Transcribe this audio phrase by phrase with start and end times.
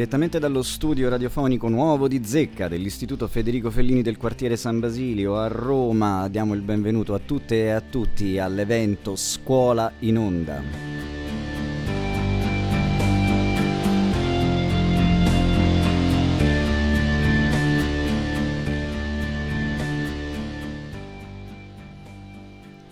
[0.00, 5.46] Direttamente dallo studio radiofonico nuovo di Zecca dell'Istituto Federico Fellini del quartiere San Basilio a
[5.48, 11.19] Roma diamo il benvenuto a tutte e a tutti all'evento Scuola in Onda.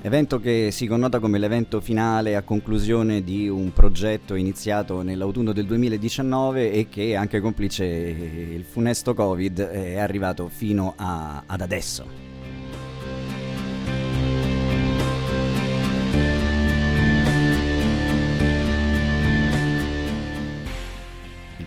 [0.08, 5.66] Evento che si connota come l'evento finale a conclusione di un progetto iniziato nell'autunno del
[5.66, 12.27] 2019 e che, anche complice il funesto Covid, è arrivato fino a, ad adesso.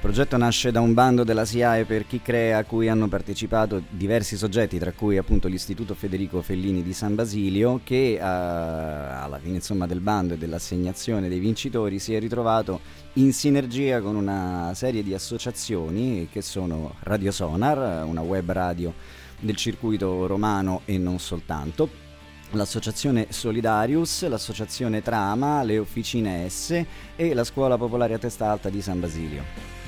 [0.02, 4.36] Progetto nasce da un bando della SIAE per chi crea a cui hanno partecipato diversi
[4.36, 9.86] soggetti, tra cui appunto l'Istituto Federico Fellini di San Basilio, che uh, alla fine insomma,
[9.86, 12.80] del bando e dell'assegnazione dei vincitori si è ritrovato
[13.14, 18.92] in sinergia con una serie di associazioni che sono Radio Sonar, una web radio
[19.40, 21.88] del circuito romano e non soltanto,
[22.50, 26.84] l'associazione Solidarius, l'associazione Trama, le officine S
[27.16, 29.81] e la scuola popolare a testa alta di San Basilio.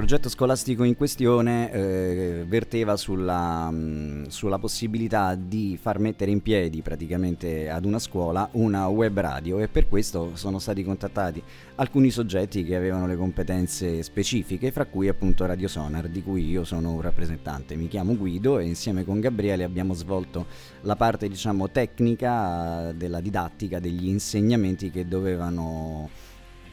[0.00, 6.40] Progetto scolastico in questione eh, verteva sulla, mh, mm, sulla, possibilità di far mettere in
[6.40, 11.42] piedi praticamente ad una scuola una web radio e per questo sono stati contattati
[11.74, 16.64] alcuni soggetti che avevano le competenze specifiche, fra cui appunto Radio Sonar, di cui io
[16.64, 17.76] sono un rappresentante.
[17.76, 20.46] Mi chiamo Guido e insieme con Gabriele abbiamo svolto
[20.80, 26.08] la parte diciamo tecnica della didattica, degli insegnamenti che dovevano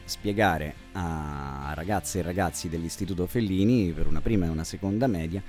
[0.08, 5.42] spiegare a ragazze e ragazzi dell'Istituto Fellini per una prima e una seconda media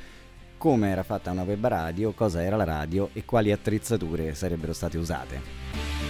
[0.57, 4.97] come era fatta una web radio, cosa era la radio e quali attrezzature sarebbero state
[4.97, 6.09] usate.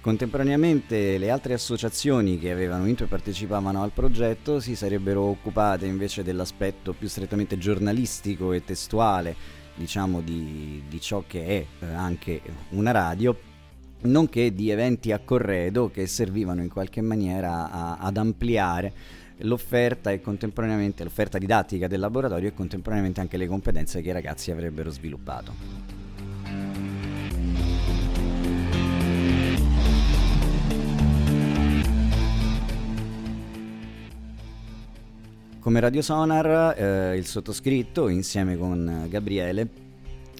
[0.00, 6.24] Contemporaneamente le altre associazioni che avevano vinto e partecipavano al progetto si sarebbero occupate invece
[6.24, 9.36] dell'aspetto più strettamente giornalistico e testuale
[9.74, 12.40] diciamo di, di ciò che è eh, anche
[12.70, 13.50] una radio
[14.02, 18.92] nonché di eventi a corredo che servivano in qualche maniera a, ad ampliare
[19.38, 24.50] l'offerta e contemporaneamente l'offerta didattica del laboratorio e contemporaneamente anche le competenze che i ragazzi
[24.50, 26.91] avrebbero sviluppato.
[35.62, 39.68] Come Radio Sonar, eh, il sottoscritto, insieme con Gabriele,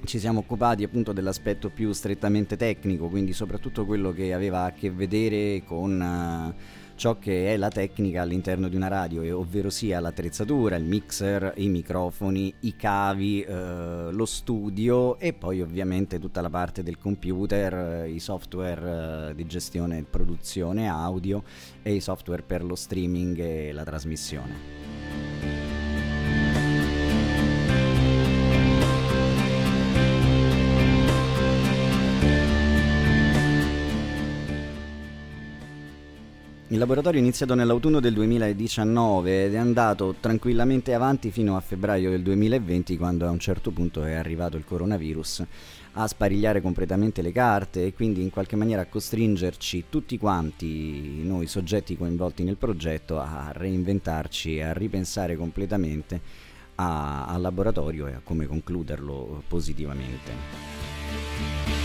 [0.04, 4.90] ci siamo occupati appunto dell'aspetto più strettamente tecnico, quindi soprattutto quello che aveva a che
[4.90, 6.52] vedere con uh,
[7.02, 11.68] ciò che è la tecnica all'interno di una radio, ovvero sia l'attrezzatura, il mixer, i
[11.68, 18.08] microfoni, i cavi, uh, lo studio e poi ovviamente tutta la parte del computer, uh,
[18.08, 21.42] i software di gestione e produzione audio
[21.82, 25.61] e i software per lo streaming e la trasmissione.
[36.72, 42.08] Il laboratorio è iniziato nell'autunno del 2019 ed è andato tranquillamente avanti fino a febbraio
[42.08, 45.44] del 2020 quando a un certo punto è arrivato il coronavirus
[45.92, 51.46] a sparigliare completamente le carte e quindi in qualche maniera a costringerci tutti quanti noi
[51.46, 56.22] soggetti coinvolti nel progetto a reinventarci a ripensare completamente
[56.76, 61.81] al laboratorio e a come concluderlo positivamente.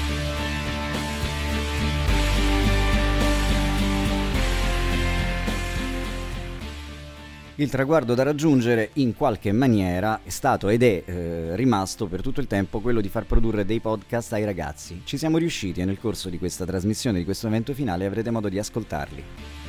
[7.59, 12.39] Il traguardo da raggiungere in qualche maniera è stato ed è eh, rimasto per tutto
[12.39, 15.01] il tempo quello di far produrre dei podcast ai ragazzi.
[15.03, 18.47] Ci siamo riusciti e nel corso di questa trasmissione, di questo evento finale, avrete modo
[18.47, 19.66] di ascoltarli.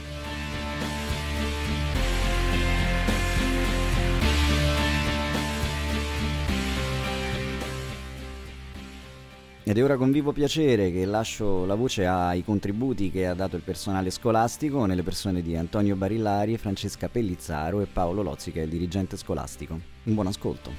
[9.68, 13.54] Ed è ora con vivo piacere che lascio la voce ai contributi che ha dato
[13.54, 18.64] il personale scolastico nelle persone di Antonio Barillari, Francesca Pellizzaro e Paolo Lozzi che è
[18.64, 19.78] il dirigente scolastico.
[20.04, 20.72] Un buon ascolto.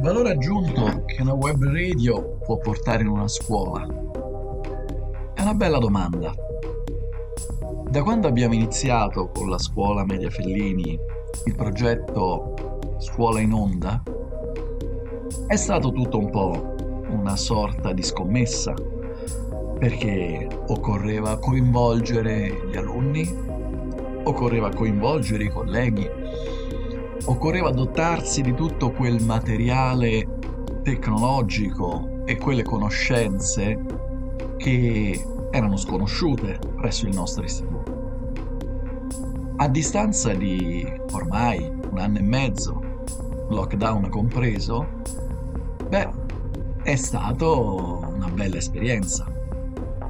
[0.00, 0.77] Valore aggiunto
[1.18, 3.84] che una web radio può portare in una scuola?
[5.34, 6.32] È una bella domanda.
[7.90, 10.96] Da quando abbiamo iniziato con la scuola Media Fellini
[11.46, 12.54] il progetto
[12.98, 14.00] Scuola in Onda,
[15.48, 16.74] è stato tutto un po'
[17.10, 18.72] una sorta di scommessa,
[19.76, 23.28] perché occorreva coinvolgere gli alunni,
[24.22, 26.08] occorreva coinvolgere i colleghi,
[27.24, 30.36] occorreva dotarsi di tutto quel materiale
[30.88, 33.78] tecnologico e quelle conoscenze
[34.56, 37.96] che erano sconosciute presso il nostro istituto.
[39.56, 42.80] A distanza di ormai un anno e mezzo,
[43.50, 44.86] lockdown compreso,
[45.86, 46.08] beh,
[46.82, 49.30] è stato una bella esperienza.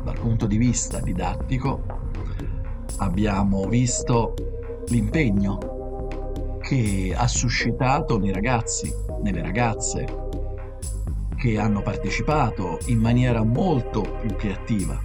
[0.04, 1.82] Dal punto di vista didattico
[2.98, 4.34] abbiamo visto
[4.86, 10.26] l'impegno che ha suscitato nei ragazzi, nelle ragazze
[11.38, 15.00] che hanno partecipato in maniera molto più che attiva.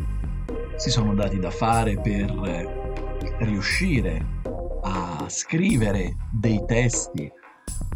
[0.75, 2.31] Si sono dati da fare per
[3.39, 4.25] riuscire
[4.81, 7.31] a scrivere dei testi,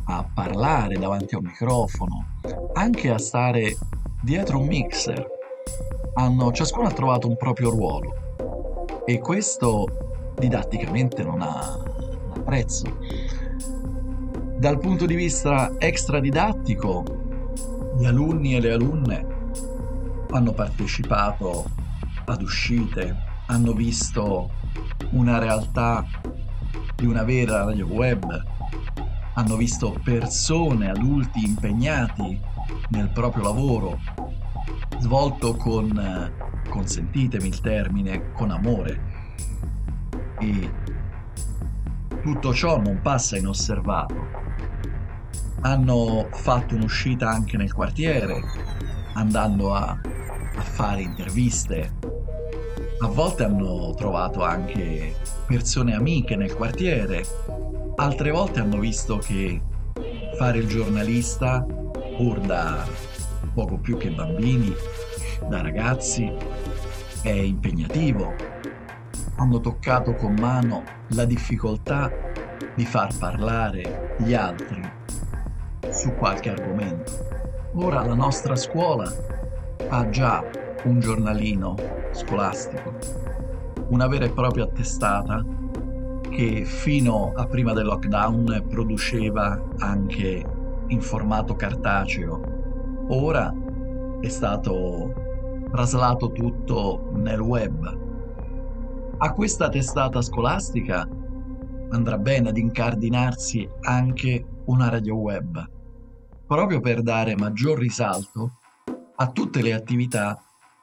[0.05, 2.27] a parlare davanti a un microfono,
[2.73, 3.75] anche a stare
[4.21, 5.35] dietro un mixer.
[6.13, 12.85] Hanno, ciascuno ha trovato un proprio ruolo e questo didatticamente non ha, non ha prezzo.
[14.57, 17.26] Dal punto di vista extra didattico,
[17.97, 19.25] gli alunni e le alunne
[20.29, 21.65] hanno partecipato
[22.25, 23.15] ad uscite,
[23.47, 24.51] hanno visto
[25.11, 26.05] una realtà
[26.95, 28.43] di una vera radio web,
[29.33, 32.39] hanno visto persone, adulti impegnati
[32.89, 33.99] nel proprio lavoro,
[34.99, 36.31] svolto con,
[36.69, 39.15] consentitemi il termine, con amore.
[40.39, 40.71] E
[42.21, 44.46] tutto ciò non passa inosservato.
[45.67, 48.41] Hanno fatto un'uscita anche nel quartiere,
[49.15, 49.99] andando a,
[50.55, 51.91] a fare interviste.
[53.01, 55.13] A volte hanno trovato anche
[55.45, 57.21] persone amiche nel quartiere,
[57.97, 59.61] altre volte hanno visto che
[60.37, 61.65] fare il giornalista
[62.15, 62.87] pur da
[63.53, 64.73] poco più che bambini,
[65.49, 66.31] da ragazzi,
[67.21, 68.33] è impegnativo.
[69.35, 72.09] Hanno toccato con mano la difficoltà
[72.73, 74.96] di far parlare gli altri
[75.97, 77.11] su qualche argomento.
[77.73, 79.11] Ora la nostra scuola
[79.89, 80.43] ha già
[80.83, 81.75] un giornalino
[82.11, 82.93] scolastico,
[83.89, 85.43] una vera e propria attestata
[86.29, 90.45] che fino a prima del lockdown produceva anche
[90.85, 92.41] in formato cartaceo.
[93.07, 93.51] Ora
[94.21, 95.13] è stato
[95.71, 98.05] traslato tutto nel web.
[99.17, 101.07] A questa testata scolastica
[101.89, 105.75] andrà bene ad incardinarsi anche una radio web,
[106.47, 108.53] proprio per dare maggior risalto
[109.17, 110.41] a tutte le attività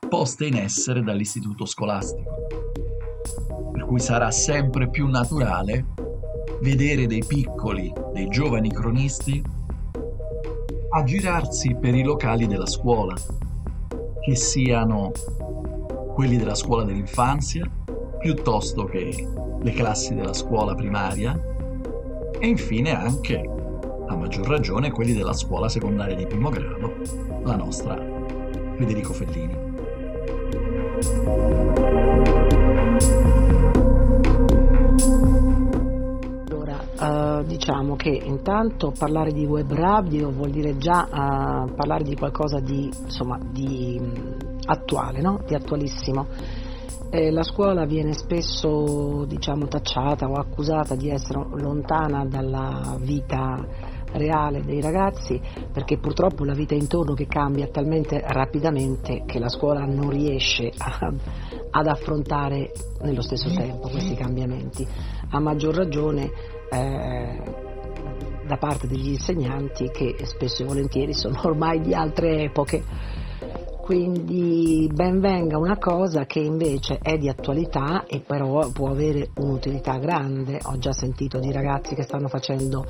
[0.09, 2.47] poste in essere dall'istituto scolastico.
[3.73, 5.87] Per cui sarà sempre più naturale
[6.61, 9.43] vedere dei piccoli, dei giovani cronisti
[10.91, 13.15] a girarsi per i locali della scuola,
[14.21, 15.13] che siano
[16.15, 17.69] quelli della scuola dell'infanzia,
[18.21, 19.29] piuttosto che
[19.61, 21.39] le classi della scuola primaria
[22.39, 23.64] e infine anche,
[24.07, 26.95] a maggior ragione, quelli della scuola secondaria di primo grado,
[27.43, 27.97] la nostra
[28.77, 29.73] Federico Fellini.
[37.45, 42.91] diciamo che intanto parlare di web radio vuol dire già uh, parlare di qualcosa di,
[43.03, 45.41] insomma, di um, attuale, no?
[45.47, 46.27] di attualissimo.
[47.11, 53.65] Eh, la scuola viene spesso diciamo, tacciata o accusata di essere lontana dalla vita
[54.15, 55.41] reale dei ragazzi
[55.73, 61.13] perché purtroppo la vita intorno che cambia talmente rapidamente che la scuola non riesce a,
[61.71, 64.87] ad affrontare nello stesso tempo questi cambiamenti.
[65.31, 66.31] A maggior ragione
[66.71, 67.43] eh,
[68.47, 73.23] da parte degli insegnanti che spesso e volentieri sono ormai di altre epoche.
[73.85, 79.99] Quindi ben venga una cosa che invece è di attualità e però può avere un'utilità
[79.99, 80.59] grande.
[80.63, 82.87] Ho già sentito di ragazzi che stanno facendo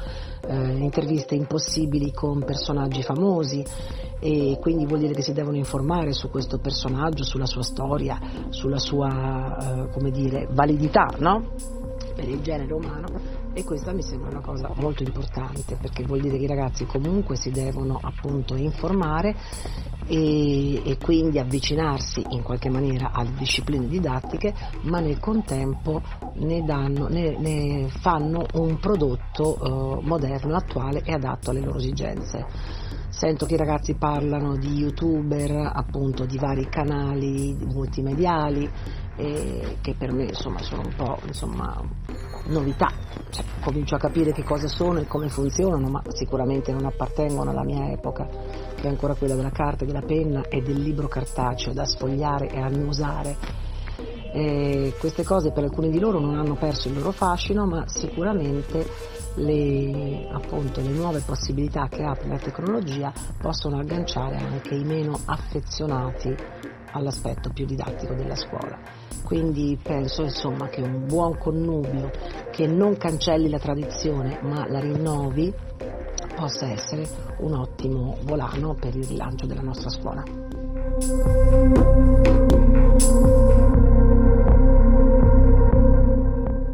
[0.46, 3.64] eh, interviste impossibili con personaggi famosi
[4.20, 8.20] e quindi vuol dire che si devono informare su questo personaggio, sulla sua storia,
[8.50, 11.54] sulla sua eh, dire, validità no?
[12.14, 16.36] per il genere umano e questa mi sembra una cosa molto importante perché vuol dire
[16.36, 19.36] che i ragazzi comunque si devono appunto informare
[20.06, 26.02] e, e quindi avvicinarsi in qualche maniera alle discipline didattiche ma nel contempo
[26.34, 32.44] ne, danno, ne, ne fanno un prodotto eh, moderno, attuale e adatto alle loro esigenze.
[33.08, 38.68] Sento che i ragazzi parlano di youtuber, appunto di vari canali multimediali
[39.16, 41.80] eh, che per me insomma sono un po' insomma,
[42.46, 42.90] novità,
[43.30, 47.64] cioè, comincio a capire che cosa sono e come funzionano, ma sicuramente non appartengono alla
[47.64, 48.26] mia epoca,
[48.74, 52.60] che è ancora quella della carta, della penna e del libro cartaceo da sfogliare e
[52.60, 53.36] annusare.
[54.32, 58.84] Eh, queste cose per alcuni di loro non hanno perso il loro fascino, ma sicuramente
[59.36, 66.34] le, appunto, le nuove possibilità che apre la tecnologia possono agganciare anche i meno affezionati
[66.94, 68.78] all'aspetto più didattico della scuola.
[69.24, 72.10] Quindi penso insomma, che un buon connubio
[72.50, 75.52] che non cancelli la tradizione ma la rinnovi
[76.34, 77.06] possa essere
[77.38, 80.22] un ottimo volano per il rilancio della nostra scuola.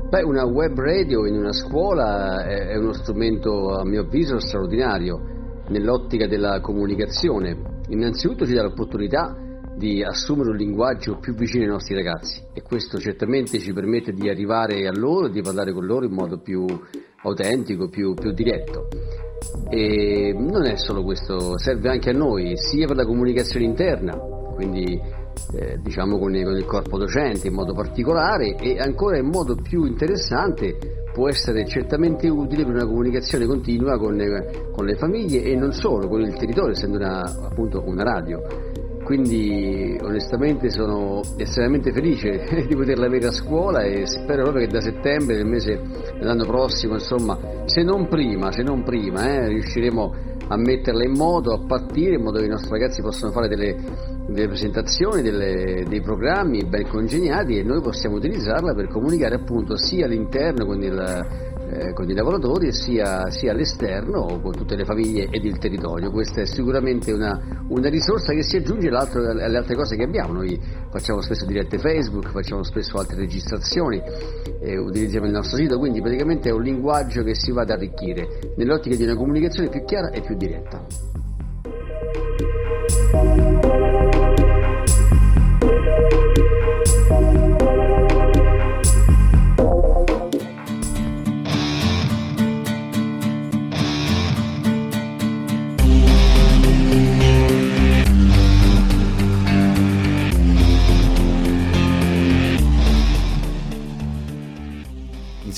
[0.08, 6.26] Beh, una web radio in una scuola è, uno strumento, a mio avviso, straordinario nell'ottica
[6.26, 7.78] della comunicazione.
[7.88, 9.36] Innanzitutto ci dà l'opportunità
[9.80, 14.28] di assumere un linguaggio più vicino ai nostri ragazzi e questo certamente ci permette di
[14.28, 16.66] arrivare a loro e di parlare con loro in modo più
[17.22, 18.88] autentico, più, più diretto.
[19.70, 24.14] E non è solo questo, serve anche a noi, sia per la comunicazione interna,
[24.54, 25.00] quindi
[25.54, 29.87] eh, diciamo con, con, il corpo docente in modo particolare e ancora in modo più
[29.87, 30.76] interessante
[31.10, 34.18] può essere certamente utile per una comunicazione continua con,
[34.72, 38.69] con le famiglie e non solo, con il territorio, essendo una, appunto una radio.
[39.10, 44.80] Quindi onestamente sono estremamente felice di poterla avere a scuola e spero proprio che da
[44.80, 45.80] settembre del mese
[46.16, 50.14] dell'anno prossimo, insomma, se non prima, se non prima, eh, riusciremo
[50.46, 53.74] a metterla in moto, a partire in modo che i nostri ragazzi possano fare delle,
[54.28, 60.06] delle presentazioni, delle, dei programmi ben congegnati e noi possiamo utilizzarla per comunicare appunto sia
[60.06, 65.44] all'interno con, il, eh, con i lavoratori sia, sia, all'esterno con tutte le famiglie ed
[65.44, 66.10] il territorio.
[66.10, 70.32] Questa è sicuramente una, una risorsa che si aggiunge alle altre cose che abbiamo.
[70.34, 70.60] Noi
[70.90, 74.02] facciamo spesso dirette Facebook, facciamo spesso altre registrazioni,
[74.60, 78.52] eh, utilizziamo il nostro sito, quindi praticamente è un linguaggio che si va ad arricchire
[78.56, 80.84] nell'ottica di una comunicazione più chiara e più diretta.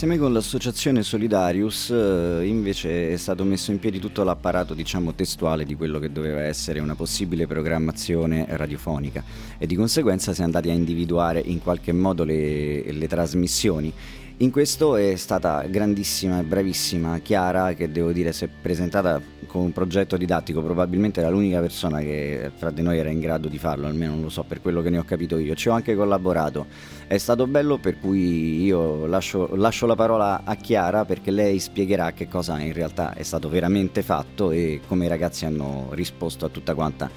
[0.02, 5.64] Insieme con l'associazione Solidarius eh, invece è stato messo in piedi tutto l'apparato diciamo testuale
[5.64, 9.22] di quello che doveva essere una possibile programmazione radiofonica.
[9.58, 13.92] E di conseguenza si è andati a individuare in qualche modo le, le trasmissioni
[14.38, 19.62] in questo è stata grandissima e bravissima Chiara che devo dire si è presentata con
[19.62, 23.58] un progetto didattico, probabilmente era l'unica persona che fra di noi era in grado di
[23.58, 25.94] farlo, almeno non lo so per quello che ne ho capito io, ci ho anche
[25.94, 26.66] collaborato,
[27.06, 32.12] è stato bello per cui io lascio, lascio la parola a Chiara perché lei spiegherà
[32.12, 36.48] che cosa in realtà è stato veramente fatto e come i ragazzi hanno risposto a
[36.48, 37.10] tutta quanta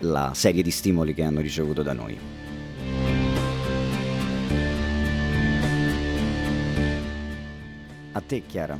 [0.00, 2.49] la serie di stimoli che hanno ricevuto da noi.
[8.12, 8.78] A te Chiara.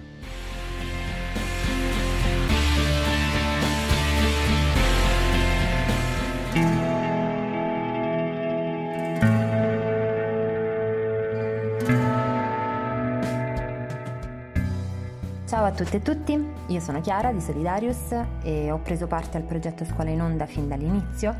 [15.46, 19.42] Ciao a tutte e tutti, io sono Chiara di Solidarius e ho preso parte al
[19.42, 21.34] progetto Scuola in Onda fin dall'inizio,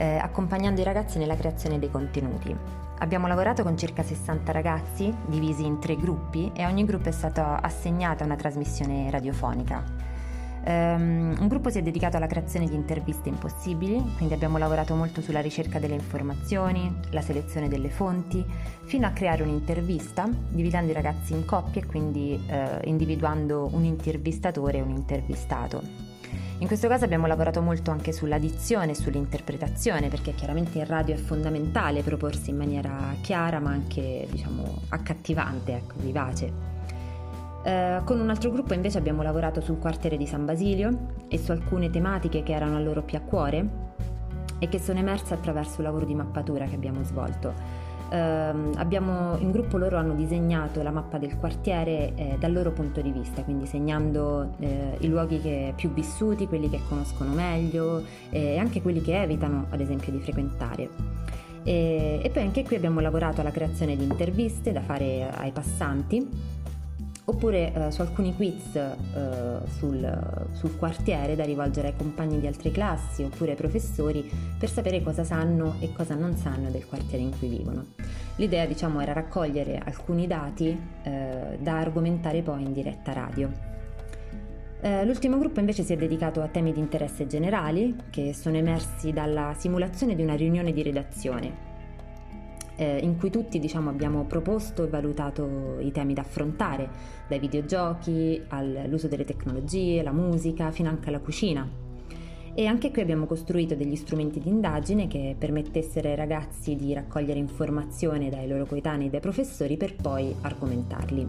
[0.00, 2.56] eh, accompagnando i ragazzi nella creazione dei contenuti.
[3.00, 7.12] Abbiamo lavorato con circa 60 ragazzi, divisi in tre gruppi, e a ogni gruppo è
[7.12, 10.08] stata assegnata una trasmissione radiofonica.
[10.62, 15.20] Um, un gruppo si è dedicato alla creazione di interviste impossibili, quindi abbiamo lavorato molto
[15.20, 18.44] sulla ricerca delle informazioni, la selezione delle fonti,
[18.84, 24.78] fino a creare un'intervista, dividendo i ragazzi in coppie e quindi uh, individuando un intervistatore
[24.78, 26.09] e un intervistato.
[26.60, 31.18] In questo caso abbiamo lavorato molto anche sulla dizione sull'interpretazione, perché chiaramente in radio è
[31.18, 36.52] fondamentale proporsi in maniera chiara ma anche diciamo accattivante, ecco, vivace.
[37.64, 41.50] Eh, con un altro gruppo invece abbiamo lavorato sul quartiere di San Basilio e su
[41.50, 43.68] alcune tematiche che erano a loro più a cuore
[44.58, 47.54] e che sono emerse attraverso il lavoro di mappatura che abbiamo svolto
[48.10, 53.00] ehm, abbiamo, in gruppo loro hanno disegnato la mappa del quartiere eh, dal loro punto
[53.00, 58.54] di vista, quindi segnando eh, i luoghi che, più vissuti, quelli che conoscono meglio eh,
[58.54, 60.88] e anche quelli che evitano ad esempio di frequentare.
[61.62, 66.58] E, e poi anche qui abbiamo lavorato alla creazione di interviste da fare ai passanti
[67.30, 68.90] oppure eh, su alcuni quiz eh,
[69.78, 75.02] sul, sul, quartiere da rivolgere ai compagni di altre classi oppure ai professori per sapere
[75.02, 77.86] cosa sanno e cosa non sanno del quartiere in cui vivono.
[78.36, 83.50] L'idea diciamo era raccogliere alcuni dati eh, da argomentare poi in diretta radio.
[84.82, 89.12] Eh, l'ultimo gruppo invece si è dedicato a temi di interesse generali che sono emersi
[89.12, 91.69] dalla simulazione di una riunione di redazione
[92.80, 96.88] eh, in cui tutti diciamo, abbiamo proposto e valutato i temi da affrontare,
[97.28, 101.68] dai videogiochi all'uso delle tecnologie, la musica, fino anche alla cucina.
[102.54, 107.38] E anche qui abbiamo costruito degli strumenti di indagine che permettessero ai ragazzi di raccogliere
[107.38, 111.28] informazioni dai loro coetanei e dai professori per poi argomentarli.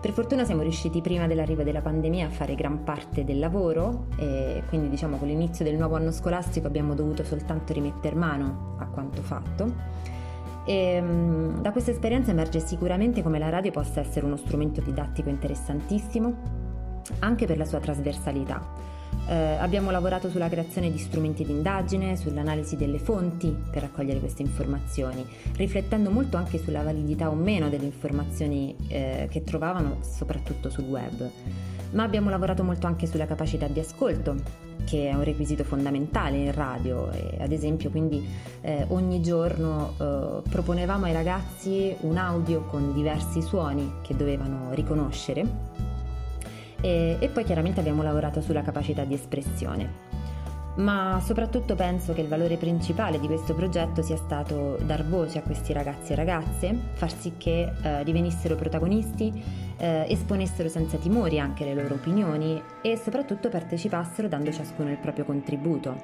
[0.00, 4.62] Per fortuna siamo riusciti prima dell'arrivo della pandemia a fare gran parte del lavoro e
[4.68, 9.22] quindi diciamo con l'inizio del nuovo anno scolastico abbiamo dovuto soltanto rimettere mano a quanto
[9.22, 10.19] fatto.
[10.64, 15.28] E, um, da questa esperienza emerge sicuramente come la radio possa essere uno strumento didattico
[15.28, 16.58] interessantissimo
[17.20, 18.90] anche per la sua trasversalità
[19.26, 24.42] eh, abbiamo lavorato sulla creazione di strumenti di indagine, sull'analisi delle fonti per raccogliere queste
[24.42, 25.24] informazioni,
[25.56, 31.30] riflettendo molto anche sulla validità o meno delle informazioni eh, che trovavano soprattutto sul web.
[31.92, 34.36] Ma abbiamo lavorato molto anche sulla capacità di ascolto,
[34.84, 38.26] che è un requisito fondamentale in radio e ad esempio quindi
[38.60, 45.46] eh, ogni giorno eh, proponevamo ai ragazzi un audio con diversi suoni che dovevano riconoscere
[46.80, 50.09] e, e poi chiaramente abbiamo lavorato sulla capacità di espressione.
[50.76, 55.42] Ma soprattutto penso che il valore principale di questo progetto sia stato dar voce a
[55.42, 59.42] questi ragazzi e ragazze, far sì che eh, divenissero protagonisti,
[59.76, 65.24] eh, esponessero senza timori anche le loro opinioni e soprattutto partecipassero dando ciascuno il proprio
[65.24, 66.00] contributo.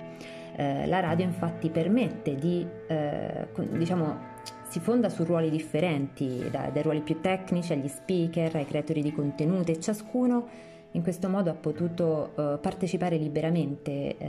[0.56, 4.34] Eh, la radio infatti permette di, eh, diciamo,
[4.68, 9.12] si fonda su ruoli differenti, dai, dai ruoli più tecnici agli speaker, ai creatori di
[9.12, 10.48] contenuti e ciascuno
[10.96, 14.26] in questo modo ha potuto uh, partecipare liberamente, uh,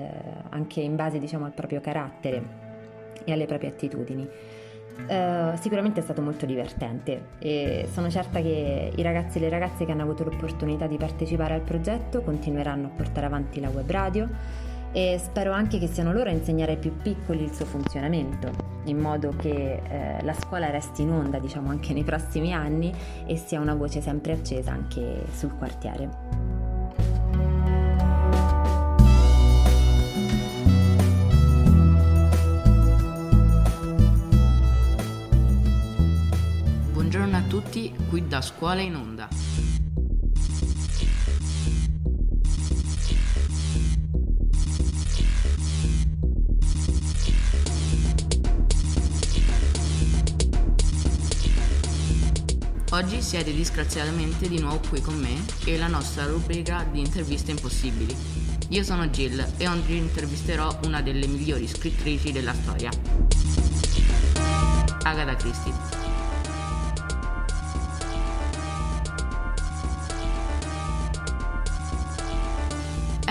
[0.49, 2.65] anche in base diciamo, al proprio carattere
[3.23, 4.27] e alle proprie attitudini.
[4.97, 9.85] Uh, sicuramente è stato molto divertente e sono certa che i ragazzi e le ragazze
[9.85, 14.27] che hanno avuto l'opportunità di partecipare al progetto continueranno a portare avanti la web radio
[14.91, 18.49] e spero anche che siano loro a insegnare ai più piccoli il suo funzionamento,
[18.85, 22.91] in modo che eh, la scuola resti in onda, diciamo, anche nei prossimi anni
[23.27, 26.46] e sia una voce sempre accesa anche sul quartiere.
[37.61, 39.27] Tutti, qui da Scuola in Onda.
[52.91, 58.15] Oggi siete disgraziatamente di nuovo qui con me e la nostra rubrica di interviste impossibili.
[58.69, 62.91] Io sono Jill e oggi intervisterò una delle migliori scrittrici della storia,
[65.01, 65.86] Agatha Christie.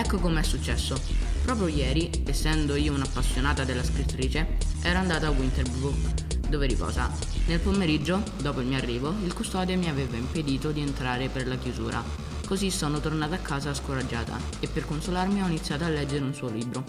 [0.07, 0.97] Ecco com'è successo.
[1.43, 7.13] Proprio ieri, essendo io un'appassionata della scrittrice, ero andata a Winterbrook dove riposa.
[7.49, 11.57] Nel pomeriggio, dopo il mio arrivo, il custode mi aveva impedito di entrare per la
[11.57, 12.05] chiusura.
[12.47, 16.51] Così sono tornata a casa scoraggiata e per consolarmi ho iniziato a leggere un suo
[16.51, 16.85] libro.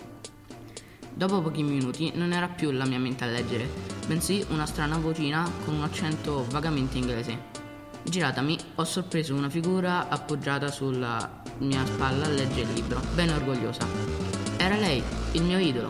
[1.12, 3.68] Dopo pochi minuti non era più la mia mente a leggere,
[4.06, 7.67] bensì una strana vocina con un accento vagamente inglese.
[8.04, 13.86] Giratami, ho sorpreso una figura appoggiata sulla mia spalla a leggere il libro, ben orgogliosa.
[14.58, 15.88] Era lei, il mio idolo.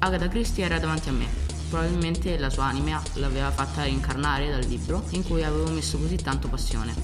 [0.00, 5.04] Agatha Christie era davanti a me Probabilmente la sua anima l'aveva fatta reincarnare dal libro
[5.10, 6.94] in cui avevo messo così tanto passione.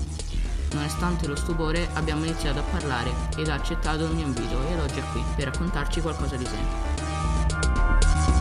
[0.72, 5.00] Nonostante lo stupore abbiamo iniziato a parlare ed ha accettato il mio invito ed oggi
[5.00, 8.33] è qui per raccontarci qualcosa di sé.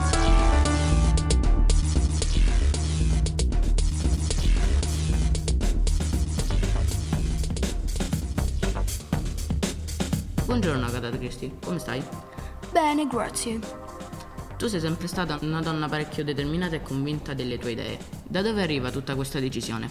[10.53, 11.99] Buongiorno Agatha Christie, come stai?
[12.71, 13.59] Bene, grazie.
[14.55, 17.97] Tu sei sempre stata una donna parecchio determinata e convinta delle tue idee.
[18.23, 19.89] Da dove arriva tutta questa decisione?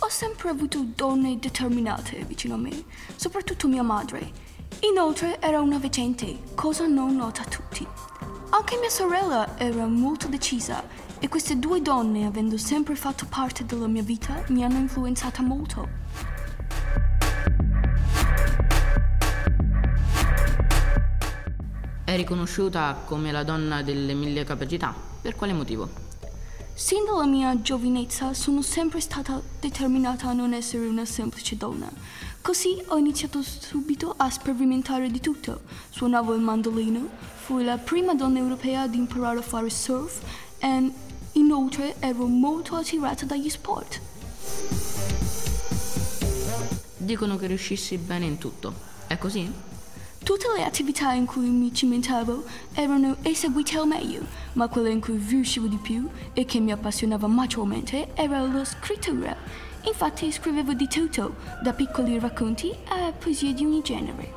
[0.00, 2.72] Ho sempre avuto donne determinate vicino a me,
[3.14, 4.32] soprattutto mia madre.
[4.80, 7.86] Inoltre era una veggente, cosa non nota a tutti.
[8.50, 10.82] Anche mia sorella era molto decisa
[11.20, 16.31] e queste due donne, avendo sempre fatto parte della mia vita, mi hanno influenzata molto.
[22.12, 24.94] È riconosciuta come la donna delle mille capacità.
[25.22, 25.88] Per quale motivo?
[26.74, 31.90] Sin dalla mia giovinezza sono sempre stata determinata a non essere una semplice donna.
[32.42, 35.62] Così ho iniziato subito a sperimentare di tutto.
[35.88, 37.08] Suonavo il mandolino,
[37.44, 40.20] fui la prima donna europea ad imparare a fare surf
[40.58, 40.92] e
[41.32, 44.00] inoltre ero molto attirata dagli sport.
[46.98, 48.74] Dicono che riuscissi bene in tutto.
[49.06, 49.71] È così?
[50.24, 54.20] Tutte le attività in cui mi cimentavo erano eseguite al meglio,
[54.52, 59.36] ma quella in cui riuscivo di più e che mi appassionava maggiormente era la scrittura.
[59.84, 64.32] Infatti scrivevo di tutto, da piccoli racconti a poesie di ogni genere.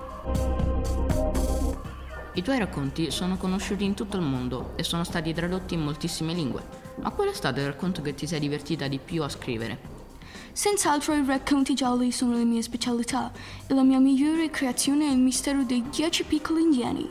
[2.34, 6.34] I tuoi racconti sono conosciuti in tutto il mondo e sono stati tradotti in moltissime
[6.34, 6.64] lingue.
[7.02, 9.95] Ma qual è stato il racconto che ti sei divertita di più a scrivere?
[10.52, 13.32] Senz'altro i racconti gialli sono le mie specialità
[13.68, 17.10] e la mia migliore creazione è il mistero dei dieci piccoli indiani.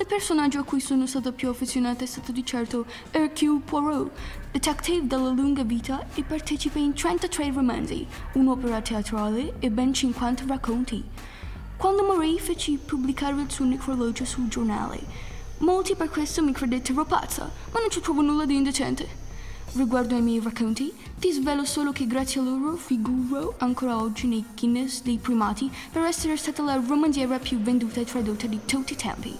[0.00, 4.10] Il personaggio a cui sono stata più affezionata è stato di certo Hercule Poirot,
[4.52, 11.04] detective dalla lunga vita e partecipa in 33 romanzi, un'opera teatrale e ben 50 racconti.
[11.76, 15.00] Quando morì feci pubblicare il suo necrologio sul giornale.
[15.58, 19.17] Molti per questo mi credettero pazza, ma non ci trovo nulla di indecente.
[19.74, 24.44] Riguardo ai miei racconti, ti svelo solo che grazie a loro figuro ancora oggi nei
[24.58, 28.96] Guinness dei primati per essere stata la romanziera più venduta e tradotta di tutti i
[28.96, 29.36] tempi.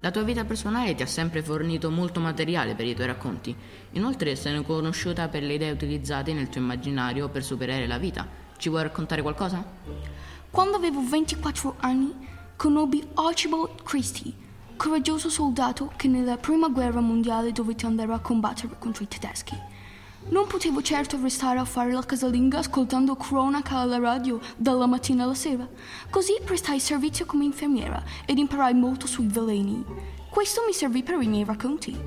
[0.00, 3.52] La tua vita personale ti ha sempre fornito molto materiale per i tuoi racconti.
[3.92, 8.24] Inoltre sei conosciuta per le idee utilizzate nel tuo immaginario per superare la vita.
[8.56, 9.64] Ci vuoi raccontare qualcosa?
[10.50, 12.14] Quando avevo 24 anni,
[12.54, 14.32] conobbi Archibald Christie,
[14.76, 19.56] coraggioso soldato che nella prima guerra mondiale dovette andare a combattere contro i tedeschi.
[20.30, 25.34] Non potevo certo restare a fare la casalinga ascoltando cronaca alla radio dalla mattina alla
[25.34, 25.66] sera.
[26.10, 29.82] Così prestai servizio come infermiera ed imparai molto sui veleni.
[30.28, 31.98] Questo mi servì per i miei racconti.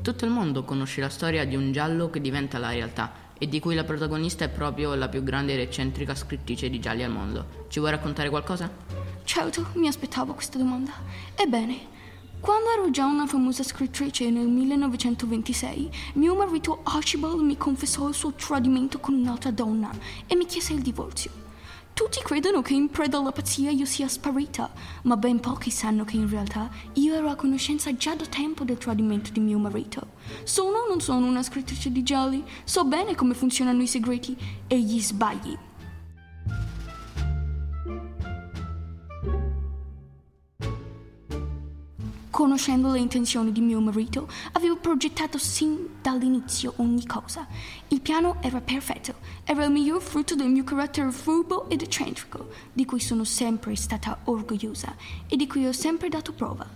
[0.00, 3.60] Tutto il mondo conosce la storia di un giallo che diventa la realtà e di
[3.60, 7.66] cui la protagonista è proprio la più grande ed eccentrica scrittrice di gialli al mondo.
[7.68, 8.70] Ci vuoi raccontare qualcosa?
[9.24, 10.92] Certo, mi aspettavo questa domanda.
[11.34, 11.78] Ebbene,
[12.42, 18.32] quando ero già una famosa scrittrice nel 1926, mio marito Archibald mi confessò il suo
[18.32, 19.88] tradimento con un'altra donna
[20.26, 21.30] e mi chiese il divorzio.
[21.94, 26.16] Tutti credono che in preda alla pazzia io sia sparita, ma ben pochi sanno che
[26.16, 30.14] in realtà io ero a conoscenza già da tempo del tradimento di mio marito.
[30.42, 32.42] Sono o non sono una scrittrice di gialli?
[32.64, 35.56] So bene come funzionano i segreti e gli sbagli.
[42.32, 47.46] Conoscendo le intenzioni di mio marito, avevo progettato sin dall'inizio ogni cosa.
[47.88, 52.86] Il piano era perfetto, era il miglior frutto del mio carattere furbo ed eccentrico, di
[52.86, 54.96] cui sono sempre stata orgogliosa
[55.28, 56.66] e di cui ho sempre dato prova.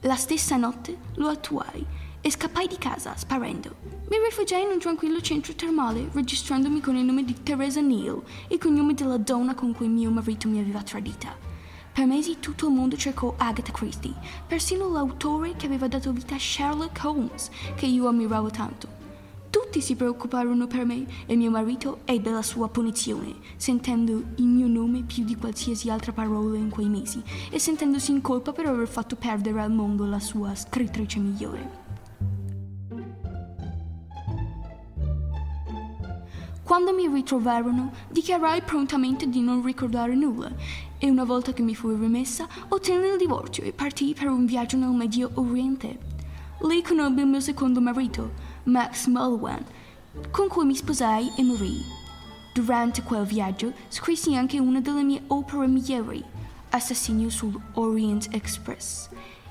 [0.00, 1.82] La stessa notte lo attuai
[2.20, 3.74] e scappai di casa sparendo.
[4.10, 8.58] Mi rifugiai in un tranquillo centro termale, registrandomi con il nome di Teresa Neal, il
[8.58, 11.43] cognome della donna con cui mio marito mi aveva tradita.
[11.94, 14.12] Per mesi tutto il mondo cercò Agatha Christie,
[14.48, 18.88] persino l'autore che aveva dato vita a Sherlock Holmes, che io ammiravo tanto.
[19.48, 24.66] Tutti si preoccuparono per me e mio marito ebbe la sua punizione, sentendo il mio
[24.66, 28.88] nome più di qualsiasi altra parola in quei mesi e sentendosi in colpa per aver
[28.88, 31.83] fatto perdere al mondo la sua scrittrice migliore.
[36.64, 40.50] Quando mi ritrovarono, dichiarai prontamente di non ricordare nulla
[40.96, 44.78] e una volta che mi fui rimessa, ottenni il divorzio e partii per un viaggio
[44.78, 45.98] nel Medio Oriente.
[46.62, 48.32] Lì conobbi il mio secondo marito,
[48.64, 49.62] Max Mulwan,
[50.30, 51.84] con cui mi sposai e morì.
[52.54, 56.24] Durante quel viaggio scrissi anche una delle mie opere migliori,
[56.70, 59.10] Assassinio sull'Orient Express,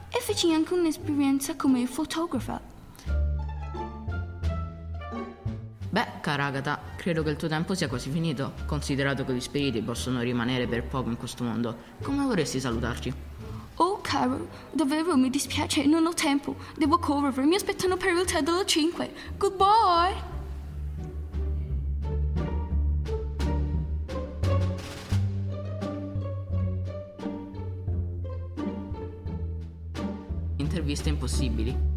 [0.09, 2.59] e feci anche un'esperienza come fotografa.
[5.89, 9.81] Beh, cara Agatha, credo che il tuo tempo sia quasi finito, considerato che gli spiriti
[9.81, 11.75] possono rimanere per poco in questo mondo.
[12.01, 13.13] Come vorresti salutarci?
[13.75, 16.55] Oh, caro, davvero mi dispiace, non ho tempo.
[16.77, 19.13] Devo correre, mi aspettano per il tè delle 5.
[19.37, 20.31] Goodbye!
[30.55, 31.92] Interviste impossibili.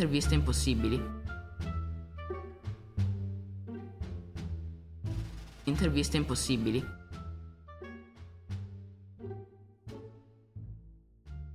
[0.00, 1.02] Interviste impossibili.
[5.64, 6.82] Interviste impossibili.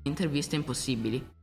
[0.04, 1.35] Interviste impossibili.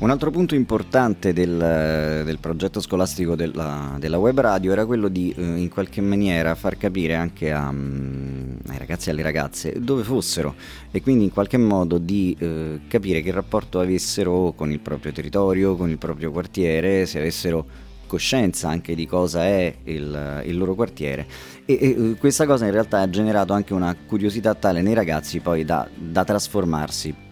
[0.00, 5.34] Un altro punto importante del, del progetto scolastico della, della, web radio era quello di
[5.36, 10.04] eh, in qualche maniera far capire anche a, um, ai ragazzi e alle ragazze dove
[10.04, 10.54] fossero
[10.92, 15.74] e quindi in qualche modo di eh, capire che rapporto avessero con il proprio territorio,
[15.74, 17.66] con il proprio quartiere, se avessero
[18.06, 21.26] coscienza anche di cosa è il, il loro quartiere.
[21.64, 25.40] E, e, eh, questa cosa in realtà ha generato anche una curiosità tale nei ragazzi
[25.40, 27.26] poi da, da trasformarsi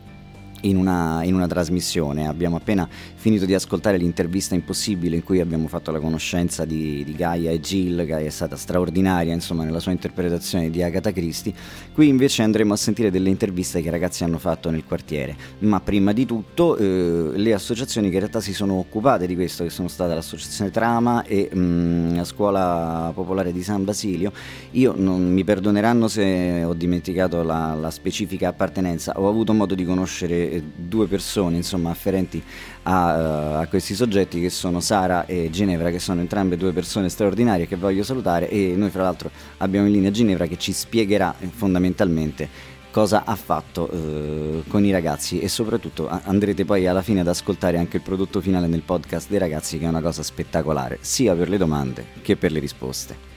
[0.68, 2.26] in una, in una, trasmissione.
[2.26, 7.14] Abbiamo appena finito di ascoltare l'intervista impossibile in cui abbiamo fatto la conoscenza di, di
[7.14, 8.04] Gaia e Jill.
[8.04, 11.52] Gaia è stata straordinaria insomma, nella sua interpretazione di Agatha Christie.
[11.92, 15.34] Qui invece andremo a sentire delle interviste che i ragazzi hanno fatto nel quartiere.
[15.60, 19.64] Ma prima di tutto eh, le associazioni che in realtà si sono occupate di questo,
[19.64, 24.30] che sono state l'associazione Trama e mh, mm, la scuola popolare di San Basilio.
[24.72, 29.14] Io non mi perdoneranno se ho dimenticato la, la specifica appartenenza.
[29.18, 32.42] Ho avuto modo di conoscere due persone insomma, afferenti
[32.82, 37.08] a, uh, a, questi soggetti che sono Sara e Ginevra che sono entrambe due persone
[37.08, 41.34] straordinarie che voglio salutare e noi fra l'altro abbiamo in linea Ginevra che ci spiegherà
[41.38, 42.48] eh, fondamentalmente
[42.90, 47.76] cosa ha fatto uh, con i ragazzi e soprattutto andrete poi alla fine ad ascoltare
[47.76, 51.50] anche il prodotto finale nel podcast dei ragazzi che è una cosa spettacolare sia per
[51.50, 53.35] le domande che per le risposte.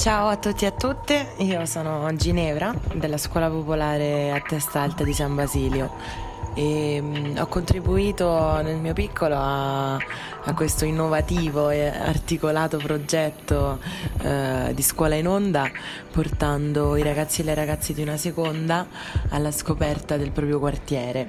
[0.00, 5.04] Ciao a tutti e a tutte, io sono Ginevra della Scuola Popolare a Testa Alta
[5.04, 11.86] di San Basilio e mm, ho contribuito nel mio piccolo a, a questo innovativo e
[11.86, 13.78] articolato progetto
[14.22, 15.70] eh, di scuola in onda
[16.10, 18.86] portando i ragazzi e le ragazze di una seconda
[19.28, 21.28] alla scoperta del proprio quartiere.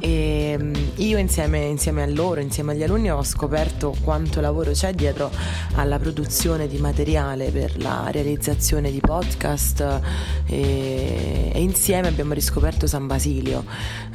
[0.00, 4.92] E mm, io insieme, insieme a loro, insieme agli alunni ho scoperto quanto lavoro c'è
[4.92, 5.30] dietro
[5.74, 10.00] alla produzione di materiale per la realizzazione di podcast
[10.46, 13.64] e, e insieme abbiamo riscoperto San Basilio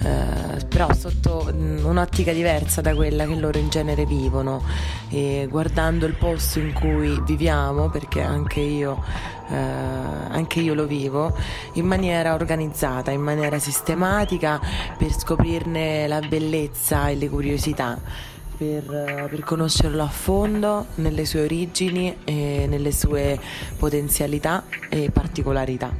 [0.03, 0.32] eh,
[0.67, 4.63] però sotto mm, un'ottica diversa da quella che loro in genere vivono
[5.09, 9.03] e guardando il posto in cui viviamo perché anche io,
[9.49, 11.35] eh, anche io lo vivo
[11.73, 14.59] in maniera organizzata, in maniera sistematica
[14.97, 18.31] per scoprirne la bellezza e le curiosità.
[18.55, 18.83] Per,
[19.29, 23.37] per, conoscerlo a fondo nelle sue origini e nelle sue
[23.77, 25.91] potenzialità e particolarità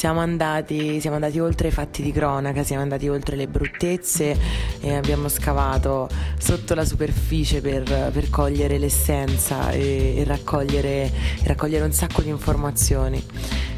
[0.00, 4.34] siamo andati, siamo andati oltre i fatti di cronaca, siamo andati oltre le bruttezze
[4.80, 6.08] e abbiamo scavato
[6.38, 11.12] sotto la superficie per, per cogliere l'essenza e, e raccogliere,
[11.44, 13.22] raccogliere un sacco di informazioni.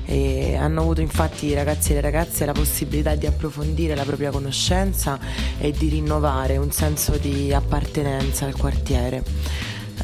[0.05, 4.31] E hanno avuto infatti i ragazzi e le ragazze la possibilità di approfondire la propria
[4.31, 5.19] conoscenza
[5.59, 9.25] e di rinnovare un senso di appartenenza al quartiere.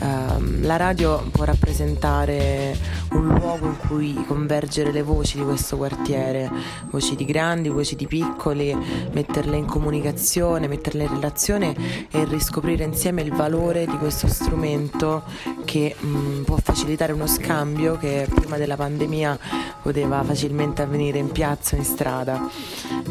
[0.01, 2.77] Um, la radio può rappresentare
[3.13, 6.51] un luogo in cui convergere le voci di questo quartiere,
[6.91, 8.77] voci di grandi, voci di piccoli,
[9.13, 11.75] metterle in comunicazione, metterle in relazione
[12.11, 15.25] e riscoprire insieme il valore di questo strumento
[15.65, 19.39] che um, può facilitare uno scambio che prima della pandemia
[19.83, 22.49] poteva facilmente avvenire in piazza o in strada.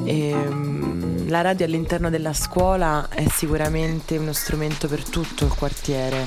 [0.03, 6.25] E, um, la radio all'interno della scuola è sicuramente uno strumento per tutto il quartiere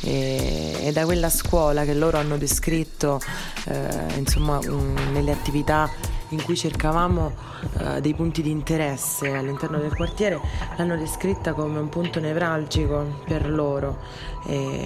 [0.00, 3.20] e, è da quella scuola che loro hanno descritto
[3.66, 5.90] eh, insomma, um, nelle attività
[6.30, 7.32] in cui cercavamo
[7.78, 10.38] uh, dei punti di interesse all'interno del quartiere
[10.76, 13.98] l'hanno descritta come un punto nevralgico per loro.
[14.46, 14.84] E,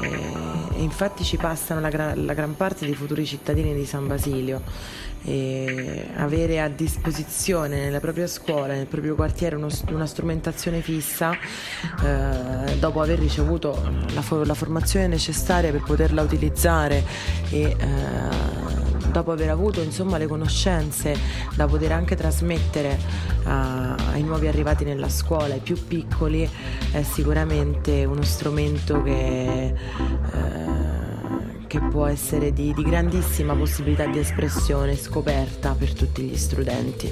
[0.73, 4.63] e infatti ci passano la, la gran parte dei futuri cittadini di San Basilio
[5.25, 12.77] e avere a disposizione nella propria scuola, nel proprio quartiere uno, una strumentazione fissa eh,
[12.79, 13.81] dopo aver ricevuto
[14.15, 17.05] la, la, formazione necessaria per poterla utilizzare
[17.51, 17.77] e eh,
[19.13, 21.17] dopo aver avuto insomma, le conoscenze
[21.55, 22.99] da poter anche trasmettere
[23.45, 26.49] a, ai nuovi arrivati nella scuola, ai più piccoli,
[26.91, 29.75] è sicuramente uno strumento che...
[30.33, 30.92] Eh,
[31.73, 37.11] che può essere di, di grandissima possibilità di espressione, scoperta per tutti gli studenti.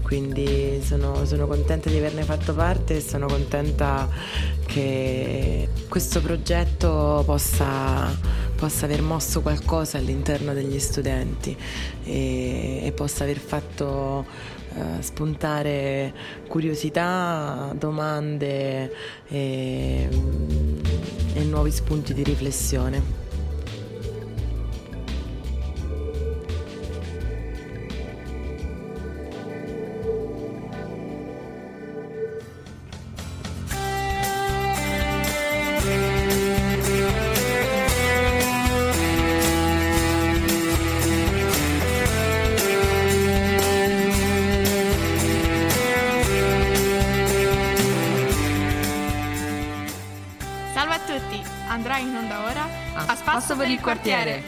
[0.00, 4.08] Quindi sono, sono contenta di averne fatto parte e sono contenta
[4.64, 8.18] che questo progetto possa,
[8.56, 11.54] possa aver mosso qualcosa all'interno degli studenti
[12.04, 14.24] e, e possa aver fatto
[14.72, 16.14] uh, spuntare
[16.48, 18.90] curiosità, domande
[19.28, 20.08] e,
[21.34, 23.27] e nuovi spunti di riflessione.
[51.68, 54.42] Andrà in onda ora a, a Spasso per il quartiere.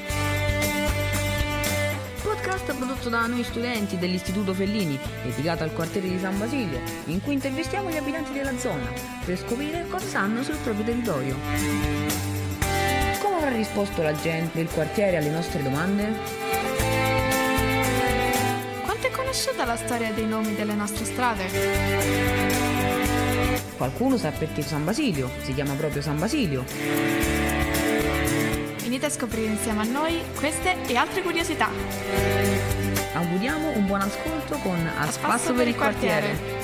[2.22, 7.34] Podcast prodotto da noi studenti dell'Istituto Fellini, dedicato al quartiere di San Basilio, in cui
[7.34, 8.90] intervistiamo gli abitanti della zona
[9.24, 11.36] per scoprire cosa sanno sul proprio territorio.
[13.22, 16.12] Come avrà risposto la gente del quartiere alle nostre domande?
[18.84, 22.69] Quanto è conosciuta la storia dei nomi delle nostre strade?
[23.80, 26.66] Qualcuno sa perché San Basilio si chiama proprio San Basilio.
[28.82, 31.70] Venite a scoprire insieme a noi queste e altre curiosità.
[33.14, 36.28] Auguriamo un buon ascolto con A, a Spasso per il quartiere.
[36.28, 36.59] quartiere.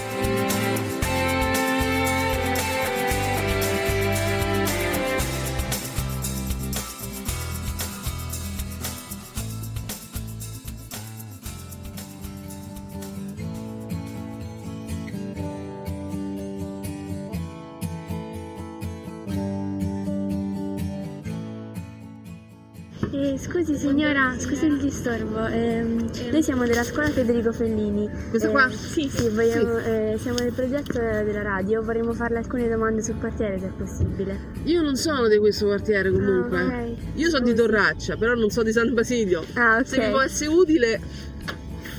[24.34, 25.84] Scusi signora, scusi il disturbo, eh,
[26.30, 28.08] noi siamo della scuola Federico Fellini.
[28.30, 28.68] Questo qua?
[28.68, 29.84] Eh, sì, sì, vogliamo, sì.
[29.84, 34.38] Eh, siamo del progetto della radio, vorremmo farle alcune domande sul quartiere se è possibile.
[34.64, 36.96] Io non sono di questo quartiere comunque, ah, okay.
[37.14, 39.44] io sono di Torraccia, però non so di San Basilio.
[39.54, 39.86] Ah, ok.
[39.86, 41.00] Se mi può essere utile...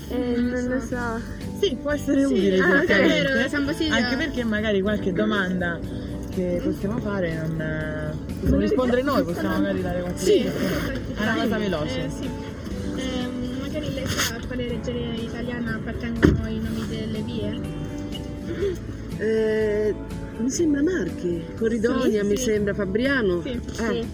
[0.10, 1.36] Eh, non lo so.
[1.60, 2.34] Sì, può essere sì.
[2.34, 2.60] utile.
[2.60, 3.08] Ah, okay.
[3.08, 3.94] vero, San Basilio.
[3.94, 5.80] Anche perché magari qualche domanda
[6.38, 10.41] che possiamo fare non possiamo rispondere noi, possiamo magari dare qualche sì.
[10.41, 10.52] È
[11.21, 12.06] una cosa veloce.
[12.06, 12.30] Eh, sì.
[12.95, 13.28] eh,
[13.60, 17.60] magari lei sa a quale regione italiana appartengono i nomi delle vie?
[19.17, 19.95] Eh,
[20.38, 22.43] mi sembra Marche, Corridonia, sì, mi sì.
[22.43, 23.41] sembra Fabriano.
[23.41, 23.89] Sì, ah.
[23.89, 24.08] sì.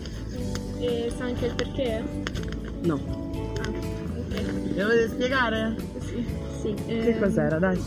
[0.80, 2.04] E sa anche il perché?
[2.84, 3.02] No.
[3.58, 4.44] Ah, ok.
[4.64, 5.76] Mi volete spiegare?
[6.00, 6.26] Sì.
[6.62, 6.74] sì.
[6.86, 7.78] Che eh, cos'era, dai?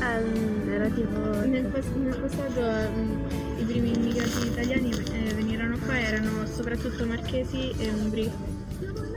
[0.00, 1.18] Um, era tipo...
[1.46, 3.43] Nel, nel passato um, i
[3.74, 8.30] primi immigrati italiani eh, venirono qua erano soprattutto marchesi e umbri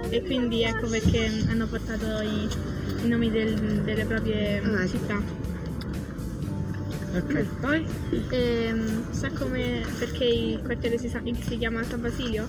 [0.10, 2.50] e quindi ecco perché hanno portato i,
[3.04, 4.88] i nomi del, delle proprie ah, ecco.
[4.88, 5.22] città.
[7.18, 7.86] Ok, poi?
[8.30, 12.48] E, um, sa come perché il quartiere si, si chiama San Basilio?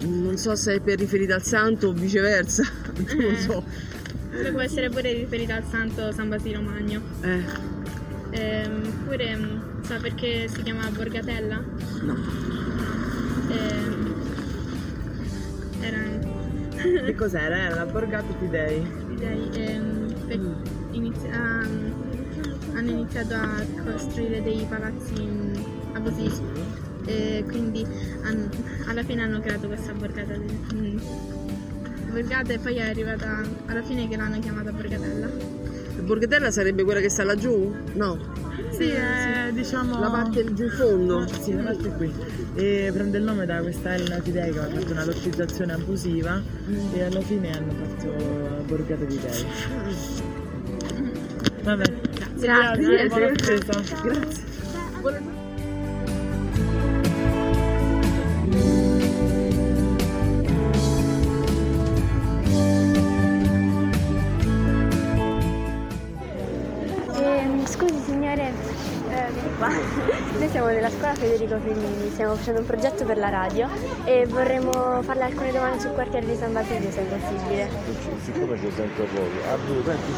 [0.00, 2.64] Non so se è per riferito al santo o viceversa,
[3.14, 3.64] non lo so.
[4.32, 7.00] Eh, può essere pure riferito al santo San Basilio Magno.
[7.20, 7.76] Eh.
[8.30, 11.64] Ehm, pure mm, sa perché si chiama Borgatella?
[12.02, 12.14] No.
[13.48, 14.14] Ehm,
[15.80, 16.02] era...
[17.06, 17.56] che cos'era?
[17.56, 18.86] Era la borgata di dei?
[19.08, 19.48] Di dei.
[19.54, 20.52] Ehm, mm.
[20.90, 21.94] inizi- um,
[22.74, 25.26] hanno iniziato a costruire dei palazzi
[25.94, 26.42] abusivi
[27.06, 27.86] e quindi
[28.24, 28.50] hanno,
[28.88, 30.34] alla fine hanno creato questa borgata.
[30.36, 30.98] Di, mm,
[32.10, 35.30] borgata e poi è arrivata alla fine che l'hanno chiamata Borgatella.
[36.02, 37.74] Borgatella sarebbe quella che sta laggiù?
[37.94, 38.47] No.
[38.78, 39.98] Sì, è diciamo.
[39.98, 41.26] La parte giù in fondo?
[41.40, 42.14] Sì, la parte qui.
[42.54, 46.40] E prende il nome da questa Elena Tidei che ha fatto una lottizzazione abusiva
[46.92, 49.46] e alla fine hanno fatto la borgata di Dei.
[51.62, 51.92] Vabbè.
[52.36, 53.08] Grazie.
[53.08, 53.08] Grazie.
[53.08, 53.96] Grazie.
[54.02, 55.37] Grazie.
[69.58, 73.68] Noi siamo della scuola Federico Fellini, stiamo facendo un progetto per la radio
[74.04, 77.68] e vorremmo farle alcune domande sul quartiere di San Basilio se è possibile.
[78.22, 80.12] Siccome ci sento poco, ah, tu senti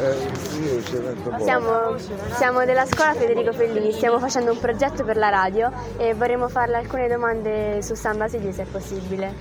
[0.00, 1.42] eh, io ci sento poco.
[1.42, 1.96] Siamo,
[2.36, 6.76] siamo della scuola Federico Fellini, stiamo facendo un progetto per la radio e vorremmo farle
[6.76, 9.34] alcune domande su San Basilio se è possibile.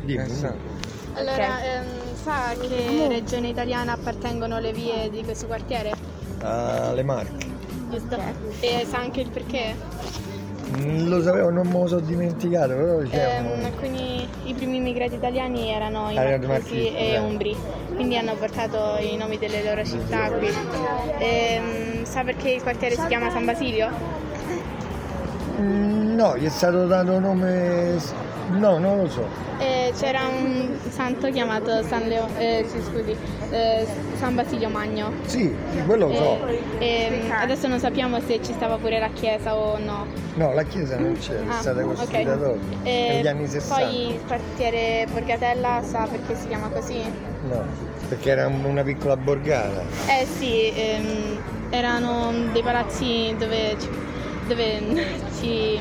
[0.00, 0.24] Dimmi.
[0.24, 0.52] Eh,
[1.14, 1.76] allora, okay.
[1.76, 1.84] ehm,
[2.20, 5.92] sa a che regione italiana appartengono le vie di questo quartiere?
[6.42, 7.53] Uh, Marche
[7.90, 8.16] giusto?
[8.60, 9.74] E sa anche il perché?
[10.76, 13.54] Mm, lo sapevo, non me lo so dimenticato, però diciamo...
[13.54, 17.18] Ehm, alcuni, i primi immigrati italiani erano i ah, marchesi e eh.
[17.18, 17.54] umbri,
[17.94, 20.48] quindi hanno portato i nomi delle loro città qui.
[21.18, 23.90] Ehm, sa perché il quartiere si chiama San Basilio?
[25.60, 27.98] Mm, no, gli è stato dato nome
[28.50, 29.26] No, non lo so.
[29.58, 33.16] Eh, c'era un santo chiamato San, Leo, eh, sì, scusi,
[33.50, 33.86] eh,
[34.18, 35.12] San Basilio Magno.
[35.26, 35.54] Sì,
[35.86, 36.46] quello lo so.
[36.78, 40.06] E, adesso non sappiamo se ci stava pure la chiesa o no.
[40.34, 42.36] No, la chiesa non c'è, è ah, stata costruita okay.
[42.36, 43.74] dopo, negli anni 60.
[43.74, 47.00] Poi il quartiere Borgatella sa perché si chiama così?
[47.48, 47.64] No,
[48.08, 49.82] perché era una piccola borgata.
[50.08, 51.38] Eh sì, ehm,
[51.70, 53.76] erano dei palazzi dove,
[54.48, 54.80] dove
[55.40, 55.80] ci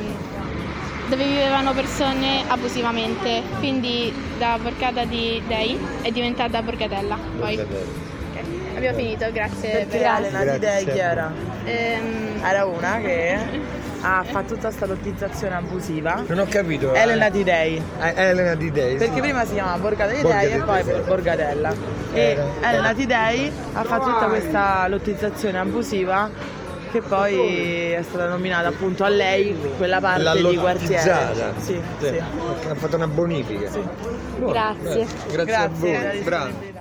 [1.09, 7.17] dove vivevano persone abusivamente, quindi da Borgata di Dei è diventata Borgatella.
[7.39, 7.53] Poi.
[7.55, 8.01] Okay.
[8.75, 9.69] Abbiamo finito, grazie.
[9.69, 11.31] Per per Elena di Dei chi era?
[11.65, 12.41] Ehm...
[12.43, 13.81] Era una che...
[14.05, 16.23] ha fatto tutta questa lottizzazione abusiva.
[16.27, 16.93] Non ho capito.
[16.93, 17.81] Elena Di Dei.
[18.01, 18.97] Eh, Elena Di Dei.
[18.97, 19.21] Perché sì.
[19.21, 20.83] prima si chiamava Borgata di Dei e poi.
[21.05, 21.73] Borgatella.
[22.13, 22.67] E Eh.
[22.67, 26.29] Elena Di Dei ha fatto tutta questa lottizzazione abusiva
[26.93, 31.33] che poi è stata nominata appunto a lei quella parte di quartiere.
[31.59, 32.17] Sì, Sì, sì.
[32.69, 33.67] Ha fatto una bonifica.
[34.37, 35.05] Buono, Grazie.
[35.05, 36.19] beh, Grazie, a voi.
[36.21, 36.72] Bravo.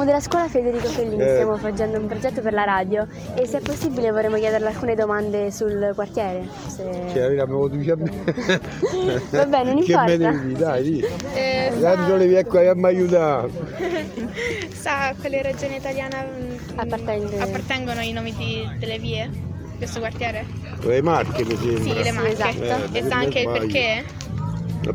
[0.00, 1.34] Siamo della scuola Federico Fellini, Eh.
[1.34, 5.50] stiamo facendo un progetto per la radio e se è possibile vorremmo chiederle alcune domande
[5.50, 6.48] sul quartiere.
[6.68, 8.10] se- Cioè, l'avevo dice a me.
[9.30, 10.04] Vabbè, non Che importa.
[10.04, 11.04] me devi, dai, di.
[11.34, 13.50] Eh, Angelo vieni qua a mi aiutare.
[14.72, 17.42] Sa a quale regione italiana mm, Appartengono.
[17.42, 19.28] appartengono i nomi di- delle vie?
[19.76, 20.46] Questo quartiere?
[20.82, 21.82] Le marche mi sembra.
[21.82, 22.32] Sì, le Marche.
[22.32, 22.94] esatto.
[22.94, 24.04] Eh, e sa non anche il perché?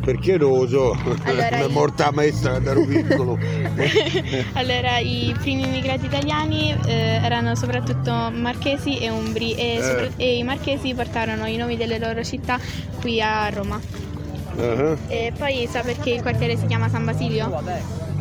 [0.02, 0.98] Perché non lo so?
[1.24, 3.38] Allora, io- morta maestra ero piccolo.
[4.54, 9.82] Allora, i primi immigrati italiani eh, erano soprattutto marchesi e umbri e, Eh.
[9.84, 12.60] sopra- e i marchesi portarono i nomi delle loro città
[13.00, 13.80] qui a Roma.
[14.58, 17.62] Ah, E poi sa perché il quartiere si chiama San Basilio?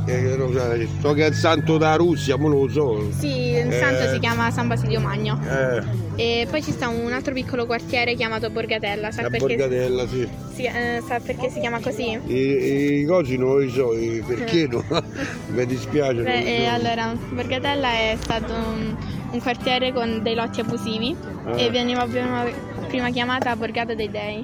[0.07, 3.11] Eh, so che è il santo della Russia, ma non lo so.
[3.18, 3.78] Sì, il Eh.
[3.78, 5.38] santo si chiama San Basilio Magno.
[5.48, 9.11] Eh, E poi ci sta un altro piccolo quartiere chiamato Borgatella.
[9.11, 10.28] Sa la perché, borgatella, sì.
[10.55, 12.16] si, eh, sa perché si chiama così?
[12.26, 13.88] I, i cosi non lo so,
[14.24, 14.84] perché no?
[15.48, 16.22] Mi dispiace.
[16.22, 16.72] Beh, so.
[16.72, 18.94] allora, Borgatella è stato un,
[19.32, 21.61] un quartiere con dei lotti abusivi Ah.
[21.61, 22.44] e veniva prima,
[22.86, 24.42] prima chiamata Borgata dei Dei,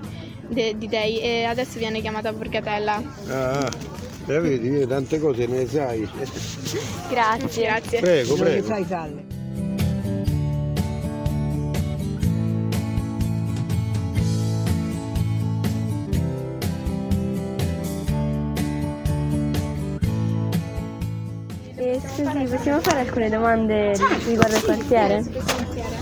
[0.49, 3.03] de- di Dei e adesso viene chiamata Borgatella.
[3.29, 3.71] Ah,
[4.37, 6.09] eh, vedi, tante cose ne sai.
[7.11, 7.65] Grazie.
[7.65, 8.01] Grazie.
[8.01, 8.77] Prego, prego.
[21.77, 23.95] Eh, scusi, possiamo fare alcune domande
[24.27, 25.25] riguardo il quartiere?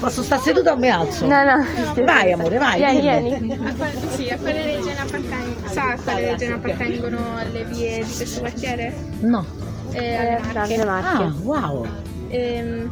[0.01, 1.27] Posso stare seduta o mi alzo?
[1.27, 1.65] No, no.
[2.05, 2.79] Vai, amore, vai.
[2.79, 3.53] Vieni, vieni.
[3.53, 5.48] A quale, sì, a quale regione appartengono?
[5.79, 7.19] Sa a quale regione appartengono
[7.53, 8.93] le vie di questo quartiere?
[9.21, 9.45] No.
[9.93, 10.75] Eh, alle Eh, Marche.
[10.75, 11.23] alle Marche.
[11.23, 11.87] Ah, wow.
[12.31, 12.91] Ehm,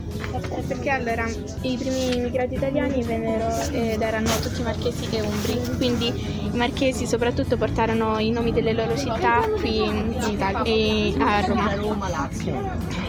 [0.68, 1.26] perché allora
[1.62, 7.56] i primi immigrati italiani vennero ed erano tutti marchesi e umbri, quindi i marchesi soprattutto
[7.56, 12.28] portarono i nomi delle loro città qui in Italia, e a Roma.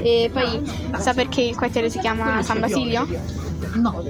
[0.02, 3.08] E poi sa perché il quartiere si chiama San Basilio?
[3.76, 4.04] No.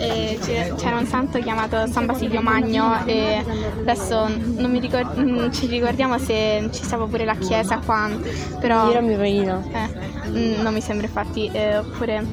[0.00, 3.44] C'era un santo chiamato San Basilio Magno e
[3.80, 8.08] adesso non, mi ricor- non ci ricordiamo se ci stava pure la chiesa qua,
[8.60, 9.62] però Io mi venino.
[9.72, 12.24] eh, mm, non mi sembra infatti, eh, oppure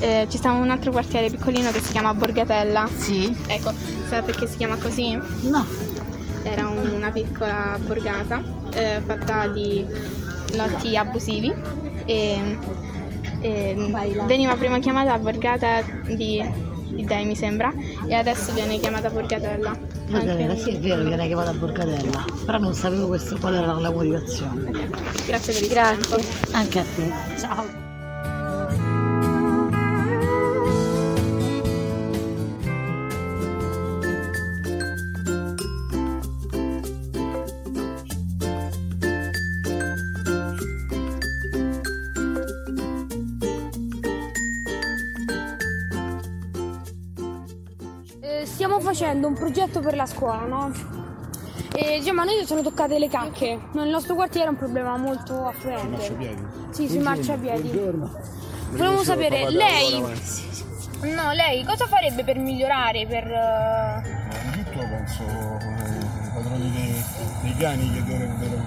[0.00, 2.86] eh, ci stava un altro quartiere piccolino che si chiama Borgatella.
[2.94, 3.34] Sì.
[3.46, 3.72] Ecco,
[4.08, 5.18] sa perché si chiama così?
[5.48, 5.64] No.
[6.42, 8.42] Era un- una piccola borgata
[8.74, 9.82] eh, fatta di
[10.54, 11.50] lotti abusivi
[12.04, 12.58] e,
[13.40, 13.74] e
[14.26, 16.44] veniva prima chiamata borgata di,
[16.94, 17.72] di Dei mi sembra
[18.06, 19.76] e adesso viene chiamata Borgatella.
[20.08, 22.24] Borgatella, sì, è vero, viene chiamata Borgatella.
[22.44, 24.70] Però non sapevo questo, qual era la motivazione.
[25.26, 26.24] Grazie per il Grazie.
[26.52, 27.12] Anche a te.
[27.38, 27.83] Ciao.
[48.64, 50.72] Stiamo facendo un progetto per la scuola, no?
[51.76, 53.60] E diciamo, a noi sono toccate le cacche.
[53.72, 56.38] Nel nostro quartiere è un problema molto affluente.
[56.70, 57.70] Sì, sui marciapiedi.
[58.70, 60.00] Volevamo sapere, lei...
[60.00, 63.24] No, lei cosa farebbe per migliorare, per...
[63.24, 64.02] eh,
[64.42, 67.04] Innanzitutto penso eh, i padroni dei,
[67.42, 68.62] dei cani che dovrebbero,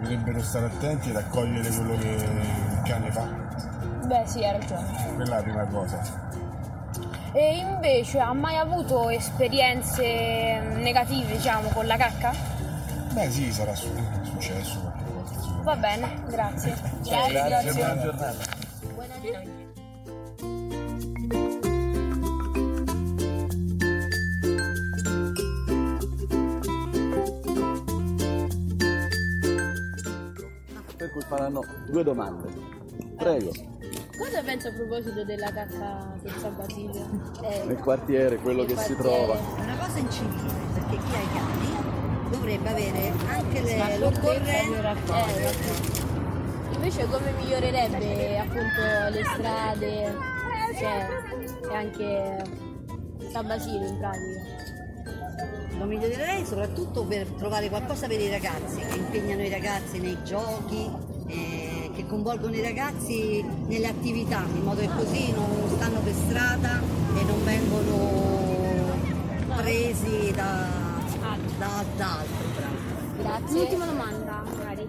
[0.00, 3.24] dovrebbero stare attenti ed accogliere quello che il cane fa.
[4.06, 5.12] Beh, sì, hai ragione.
[5.14, 6.30] Quella è la prima cosa.
[7.34, 12.32] E invece, ha mai avuto esperienze negative, diciamo, con la cacca?
[13.12, 13.88] Beh sì, sarà su-
[14.22, 15.62] successo qualche volta.
[15.62, 16.74] Va bene, grazie.
[17.02, 18.60] Grazie, buona giornata.
[30.96, 32.48] Per cui faranno due domande.
[33.16, 33.50] Prego,
[34.22, 37.08] Cosa pensa a proposito della cacca San Basilio?
[37.66, 39.36] nel quartiere, quello che si trova.
[39.56, 45.26] Una cosa incivile, perché chi ha i cani dovrebbe avere anche le, l'occorrenza.
[45.26, 45.54] Eh,
[46.72, 50.16] Invece come migliorerebbe appunto le strade?
[50.78, 51.06] cioè
[51.68, 52.44] è anche
[53.28, 55.78] San Basilio in pratica.
[55.78, 60.88] Lo migliorerei soprattutto per trovare qualcosa per i ragazzi, che impegnano i ragazzi nei giochi,
[61.26, 61.61] eh,
[61.94, 66.80] che coinvolgono i ragazzi nelle attività, in modo che così non stanno per strada
[67.16, 68.40] e non vengono
[69.56, 70.68] presi da,
[71.58, 72.70] da, da altro.
[73.18, 73.56] Grazie.
[73.56, 74.88] Un'ultima domanda, magari.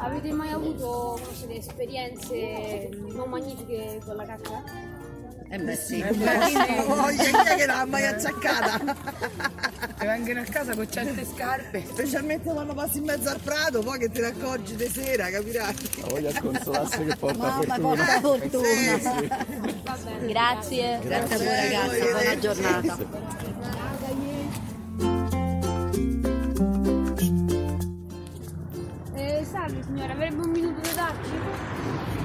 [0.00, 4.91] Avete mai avuto forse, delle esperienze non magnifiche con la cacca?
[5.54, 6.54] Eh beh sì, Eh beh, sì,
[6.86, 8.80] voglia, chi è che l'ha mai acciaccata?
[10.00, 11.84] E vengono a casa con certe scarpe.
[11.92, 15.74] Specialmente quando passi in mezzo al prato, poi che te ne accorgi di sera, capirai?
[16.00, 17.78] La voglia di consolarsi che porta Mamma, fortuna.
[17.80, 18.64] porta fortuna.
[18.64, 20.26] Sì, sì.
[20.26, 20.98] Grazie.
[21.02, 22.98] Grazie a voi ragazzi, buona giornata.
[29.14, 31.30] Eh, salve signora, avrebbe un minuto da darci?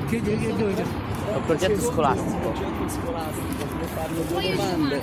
[0.07, 1.06] Che, che, che dove?
[1.27, 2.53] È un progetto scolastico.
[4.31, 5.01] Voglio domande.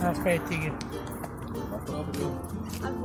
[0.00, 0.72] Aspetti che...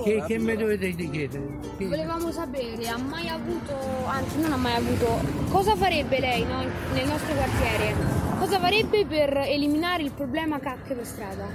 [0.04, 1.60] Che, che mi dovete chiedere?
[1.78, 6.60] Che- Volevamo sapere, ha mai avuto, anzi non ha mai avuto, cosa farebbe lei no,
[6.94, 7.94] nel nostro quartiere?
[8.40, 11.46] Cosa farebbe per eliminare il problema cacche per strada?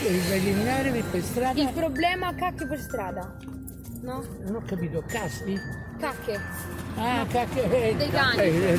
[0.00, 1.60] Per eliminare per per strada?
[1.60, 3.36] Il problema cacche per strada,
[4.02, 4.24] no?
[4.44, 5.58] Non ho capito, caschi?
[5.98, 6.40] Cacche.
[6.96, 7.68] Ah, cacche.
[7.68, 8.40] Dei cani.
[8.42, 8.78] Eh,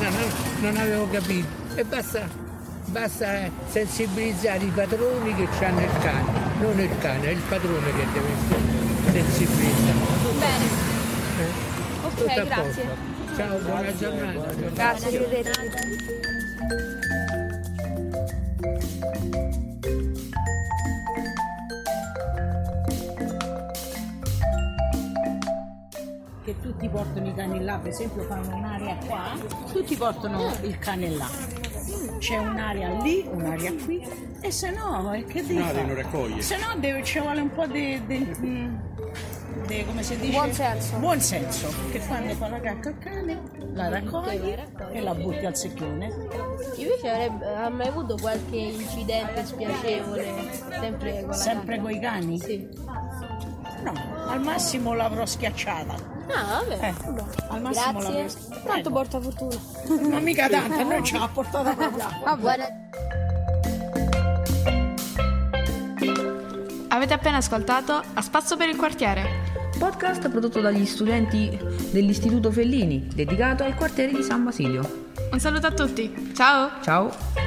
[0.00, 0.12] non,
[0.60, 1.46] non avevo capito.
[1.74, 2.28] E basta,
[2.86, 6.44] basta sensibilizzare i padroni che hanno il cane.
[6.60, 8.60] Non il cane, è il padrone che deve essere
[9.12, 10.32] sensibilizzato.
[10.38, 10.64] Bene.
[11.38, 11.64] Eh,
[12.06, 12.84] Ok, grazie.
[12.84, 13.34] posto.
[13.36, 14.52] Ciao, buona giornata.
[14.72, 17.05] Grazie, arrivederci.
[26.66, 29.22] Tutti portano i cani là, per esempio fanno un'area qua,
[29.72, 31.28] tutti portano il cane là.
[32.18, 34.04] C'è un'area lì, un'area qui,
[34.40, 35.86] e se no, eh, che devi Un'area fare?
[35.86, 36.42] non raccoglie.
[36.42, 40.32] Se no deve, ci vuole un po' di, di- di- come si dice?
[40.32, 40.96] Buon senso.
[40.96, 43.40] Buon senso, che quando fa la cacca al cane,
[43.72, 44.54] la raccogli
[44.92, 46.06] e la butti al secchione.
[46.76, 50.34] Invece avrebbe, ha mai avuto qualche incidente spiacevole
[50.80, 52.38] sempre con la Sempre con i cani?
[52.40, 52.68] Sì.
[53.84, 53.92] No,
[54.26, 56.14] al massimo l'avrò schiacciata.
[56.28, 56.84] Ah, vabbè.
[56.84, 56.94] Eh,
[57.48, 58.28] al massimo Grazie.
[58.28, 58.60] schiacciata.
[58.72, 59.56] Tanto porta fortuna.
[60.10, 62.04] Ma mica tanto, non ce l'ha portata proprio.
[62.24, 62.68] Ah, Guarda,
[66.88, 69.44] Avete appena ascoltato A Spazio per il quartiere.
[69.78, 71.58] Podcast prodotto dagli studenti
[71.90, 75.04] dell'Istituto Fellini, dedicato al quartiere di San Basilio.
[75.30, 76.32] Un saluto a tutti.
[76.34, 76.70] Ciao!
[76.82, 77.45] Ciao!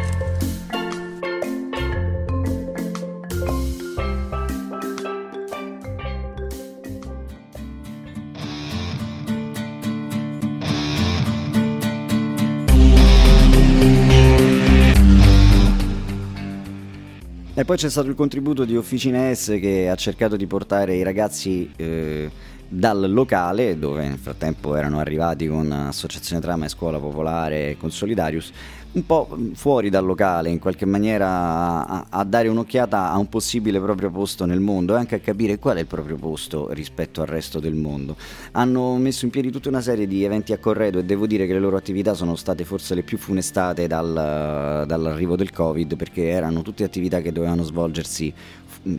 [17.59, 21.03] E poi c'è stato il contributo di Officina S che ha cercato di portare i
[21.03, 22.31] ragazzi eh,
[22.69, 28.51] dal locale, dove nel frattempo erano arrivati con Associazione Trama e Scuola Popolare con Solidarius,
[28.91, 33.79] un po' fuori dal locale, in qualche maniera a, a dare un'occhiata a un possibile
[33.79, 37.27] proprio posto nel mondo e anche a capire qual è il proprio posto rispetto al
[37.27, 38.15] resto del mondo.
[38.51, 41.53] Hanno messo in piedi tutta una serie di eventi a corredo e devo dire che
[41.53, 46.61] le loro attività sono state forse le più funestate dal- dall'arrivo del Covid perché erano
[46.63, 48.33] tutte attività che dovevano svolgersi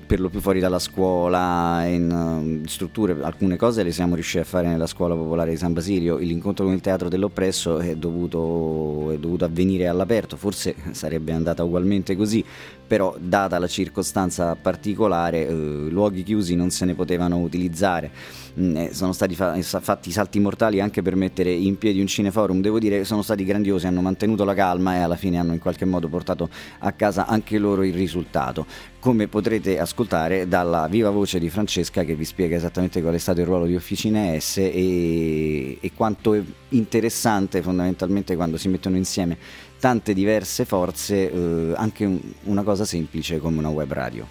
[0.07, 4.45] per lo più fuori dalla scuola, in eh, strutture, alcune cose le siamo riusciti a
[4.45, 9.19] fare nella scuola popolare di San Basilio, l'incontro con il teatro dell'oppresso è dovuto, è
[9.19, 12.45] dovuto avvenire all'aperto, forse sarebbe andata ugualmente così,
[12.91, 18.11] però data la circostanza particolare eh, luoghi chiusi non se ne potevano utilizzare.
[18.59, 22.09] Mm, eh, sono stati fa- sa- fatti salti mortali anche per mettere in piedi un
[22.09, 25.53] cineforum, devo dire che sono stati grandiosi, hanno mantenuto la calma e alla fine hanno
[25.53, 26.49] in qualche modo portato
[26.81, 28.67] a casa anche loro il risultato.
[28.99, 33.39] Come potrete ascoltare dalla viva voce di Francesca che vi spiega esattamente qual è stato
[33.39, 39.69] il ruolo di Officine S e, e quanto è interessante fondamentalmente quando si mettono insieme
[39.81, 44.27] tante diverse forze, eh, anche un- una cosa semplice come una web radio.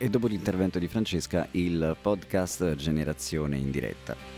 [0.00, 4.37] E dopo l'intervento di Francesca, il podcast Generazione in diretta.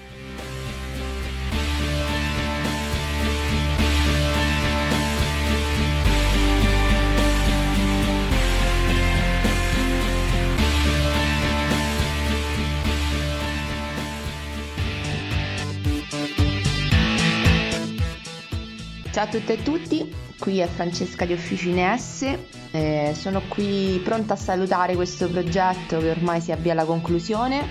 [19.21, 22.39] Ciao a tutte e tutti, qui è Francesca di Officine S,
[22.71, 27.68] eh, sono qui pronta a salutare questo progetto che ormai si avvia alla conclusione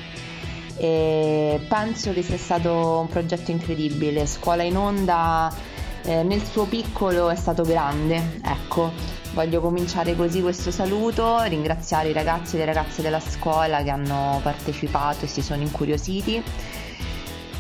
[0.78, 4.28] e penso che sia stato un progetto incredibile.
[4.28, 5.52] Scuola in onda
[6.04, 8.92] eh, nel suo piccolo è stato grande, ecco.
[9.34, 14.40] Voglio cominciare così questo saluto, ringraziare i ragazzi e le ragazze della scuola che hanno
[14.44, 16.44] partecipato e si sono incuriositi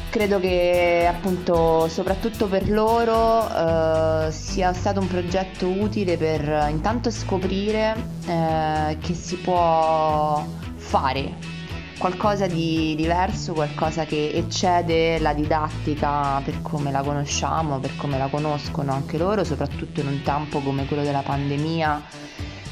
[0.09, 7.95] credo che appunto soprattutto per loro eh, sia stato un progetto utile per intanto scoprire
[8.25, 10.43] eh, che si può
[10.75, 11.57] fare
[11.99, 18.27] qualcosa di diverso, qualcosa che eccede la didattica per come la conosciamo, per come la
[18.27, 22.01] conoscono anche loro, soprattutto in un tempo come quello della pandemia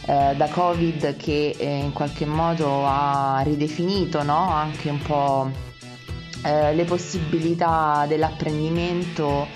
[0.05, 4.49] eh, da Covid che eh, in qualche modo ha ridefinito no?
[4.49, 5.66] anche un po'
[6.47, 9.47] Eh, le possibilità dell'apprendimento,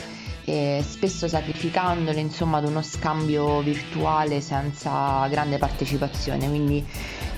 [0.43, 6.49] eh, spesso sacrificandole insomma ad uno scambio virtuale senza grande partecipazione.
[6.49, 6.85] Quindi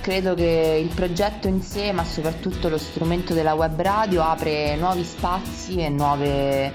[0.00, 5.04] credo che il progetto in sé, ma soprattutto lo strumento della web radio, apre nuovi
[5.04, 6.74] spazi e nuove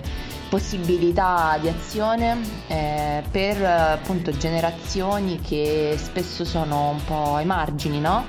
[0.49, 8.25] possibilità di azione eh, per appunto generazioni che spesso sono un po' ai margini, no?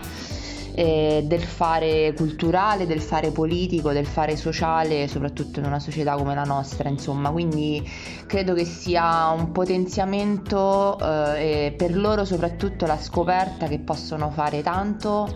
[0.81, 6.35] Eh, del fare culturale, del fare politico, del fare sociale, soprattutto in una società come
[6.35, 7.31] la nostra, insomma.
[7.31, 7.87] Quindi
[8.27, 14.63] credo che sia un potenziamento eh, e per loro soprattutto la scoperta che possono fare
[14.63, 15.29] tanto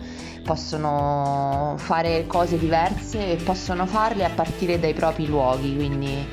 [0.43, 6.27] possono fare cose diverse e possono farle a partire dai propri luoghi, quindi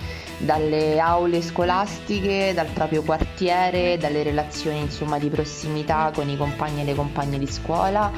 [0.44, 6.84] dalle aule scolastiche, dal proprio quartiere, dalle relazioni insomma, di prossimità con i compagni e
[6.84, 8.10] le compagne di scuola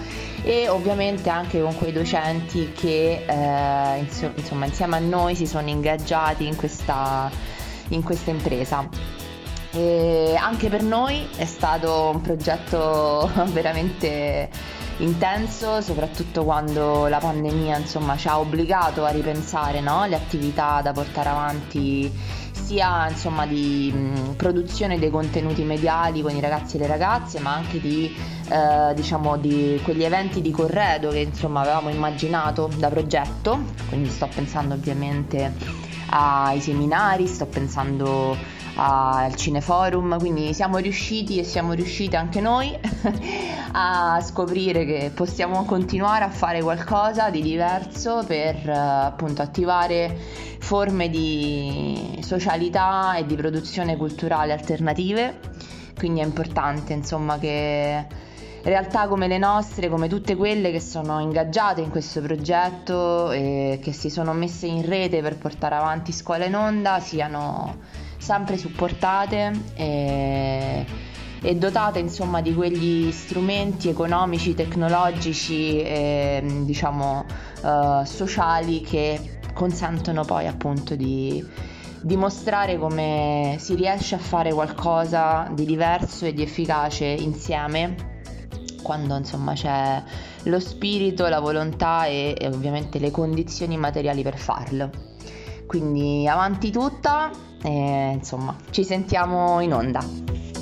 [0.42, 6.46] e ovviamente anche con quei docenti che eh, insomma, insieme a noi si sono ingaggiati
[6.46, 7.30] in questa,
[7.88, 8.88] in questa impresa.
[9.72, 14.48] E anche per noi è stato un progetto veramente
[14.98, 20.04] intenso, soprattutto quando la pandemia insomma, ci ha obbligato a ripensare no?
[20.06, 22.12] le attività da portare avanti
[22.52, 27.54] sia insomma, di mh, produzione dei contenuti mediali con i ragazzi e le ragazze, ma
[27.54, 28.14] anche di,
[28.48, 34.28] eh, diciamo, di quegli eventi di corredo che insomma, avevamo immaginato da progetto, quindi sto
[34.34, 35.52] pensando ovviamente
[36.10, 38.36] ai seminari, sto pensando
[38.76, 42.76] al Cineforum, quindi siamo riusciti e siamo riuscite anche noi
[43.72, 50.16] a scoprire che possiamo continuare a fare qualcosa di diverso per appunto attivare
[50.58, 55.40] forme di socialità e di produzione culturale alternative.
[55.96, 58.06] Quindi è importante insomma che
[58.64, 63.92] realtà come le nostre, come tutte quelle che sono ingaggiate in questo progetto e che
[63.92, 67.76] si sono messe in rete per portare avanti Scuola in Onda, siano
[68.24, 70.86] sempre supportate e,
[71.42, 77.26] e dotate insomma di quegli strumenti economici, tecnologici e diciamo
[77.60, 81.44] uh, sociali che consentono poi appunto di
[82.00, 88.12] dimostrare come si riesce a fare qualcosa di diverso e di efficace insieme
[88.82, 90.02] quando insomma c'è
[90.44, 94.90] lo spirito, la volontà e, e ovviamente le condizioni materiali per farlo.
[95.66, 100.53] Quindi avanti tutta e insomma ci sentiamo in onda.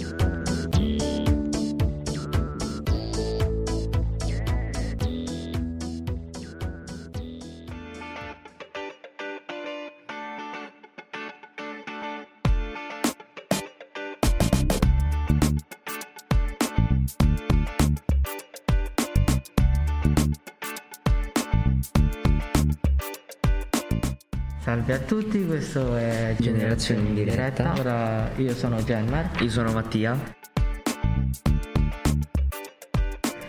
[25.13, 27.75] Tutti, questo è Generazione in diretta.
[27.79, 29.43] Ora io sono Genmar.
[29.43, 30.19] Io sono Mattia.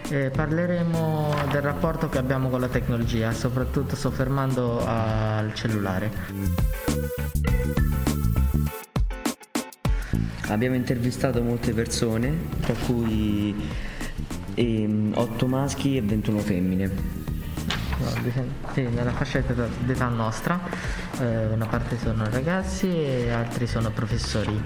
[0.09, 6.11] E parleremo del rapporto che abbiamo con la tecnologia, soprattutto soffermando al cellulare.
[10.47, 17.22] Abbiamo intervistato molte persone, tra cui 8 ehm, maschi e 21 femmine
[18.74, 20.59] sì, nella fascia d'età nostra,
[21.20, 24.66] eh, una parte sono ragazzi e altri sono professori.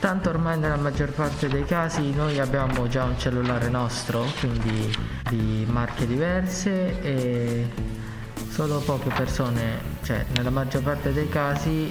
[0.00, 4.94] Tanto ormai nella maggior parte dei casi noi abbiamo già un cellulare nostro, quindi
[5.30, 7.68] di marche diverse e
[8.50, 11.90] solo poche persone, cioè nella maggior parte dei casi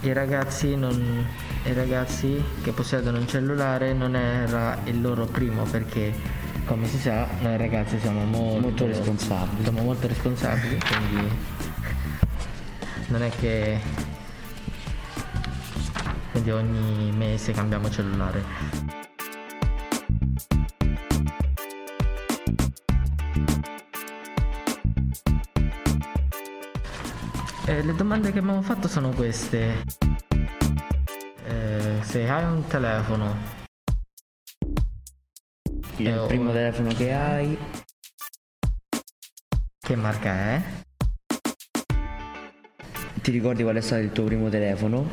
[0.00, 1.26] i ragazzi non,
[1.64, 6.12] i ragazzi che possiedono un cellulare non era il loro primo perché
[6.64, 9.62] come si sa noi ragazzi siamo molto, molto responsabili.
[9.62, 11.30] Siamo molto responsabili, quindi
[13.08, 13.80] non è che
[16.30, 18.42] quindi ogni mese cambiamo cellulare.
[27.66, 29.84] Eh, le domande che abbiamo fatto sono queste.
[31.46, 33.63] Eh, se hai un telefono
[35.96, 37.56] il eh, primo telefono che hai,
[39.78, 40.62] Che marca è?
[43.22, 45.08] ti ricordi qual è stato il tuo primo telefono?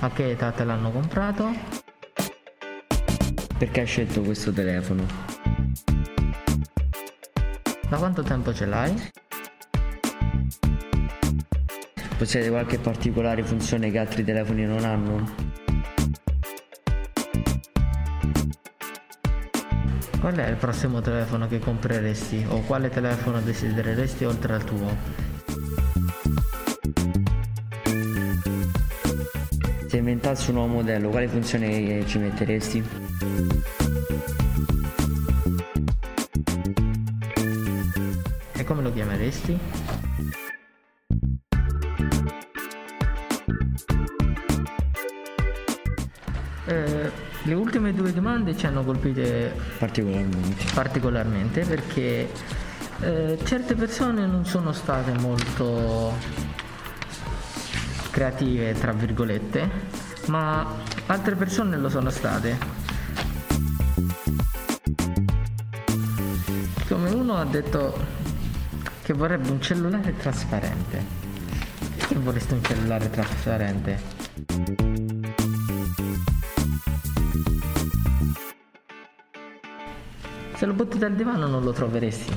[0.00, 1.50] A che età te l'hanno comprato?
[3.58, 5.06] Perché hai scelto questo telefono?
[7.88, 9.10] Da quanto tempo ce l'hai?
[12.18, 15.63] Possiede qualche particolare funzione che altri telefoni non hanno?
[20.24, 22.46] Qual è il prossimo telefono che compreresti?
[22.48, 24.96] O quale telefono desidereresti oltre al tuo?
[29.86, 32.82] Se inventassi un nuovo modello, quale funzione ci metteresti?
[38.54, 39.83] E come lo chiameresti?
[47.84, 52.30] Ultime due domande ci hanno colpite particolarmente, particolarmente perché
[53.00, 56.12] eh, certe persone non sono state molto
[58.10, 59.68] creative, tra virgolette,
[60.26, 60.66] ma
[61.06, 62.56] altre persone lo sono state.
[66.88, 67.98] Come uno ha detto
[69.02, 71.22] che vorrebbe un cellulare trasparente.
[71.96, 74.93] Perché vorresti un cellulare trasparente?
[80.56, 82.32] Se lo butti dal divano non lo troveresti.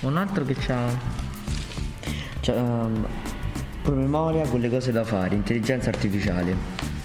[0.00, 1.16] Un altro che c'ha
[2.40, 3.06] Cioè, um,
[3.82, 6.54] promemoria con le cose da fare, intelligenza artificiale.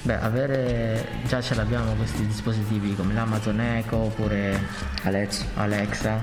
[0.04, 4.60] Beh, avere già ce l'abbiamo questi dispositivi come l'Amazon Echo oppure
[5.04, 5.46] Alexa.
[5.56, 6.22] Alexa.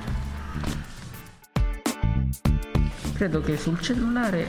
[3.14, 4.48] Credo che sul cellulare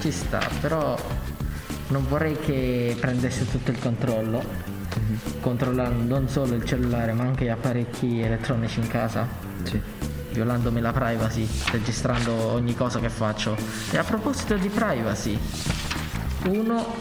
[0.00, 0.96] ci sta, però
[1.90, 4.42] non vorrei che prendesse tutto il controllo,
[5.40, 9.26] controllando non solo il cellulare ma anche gli apparecchi elettronici in casa.
[10.32, 13.56] Violandomi la privacy, registrando ogni cosa che faccio.
[13.90, 15.38] E a proposito di privacy,
[16.44, 16.94] uno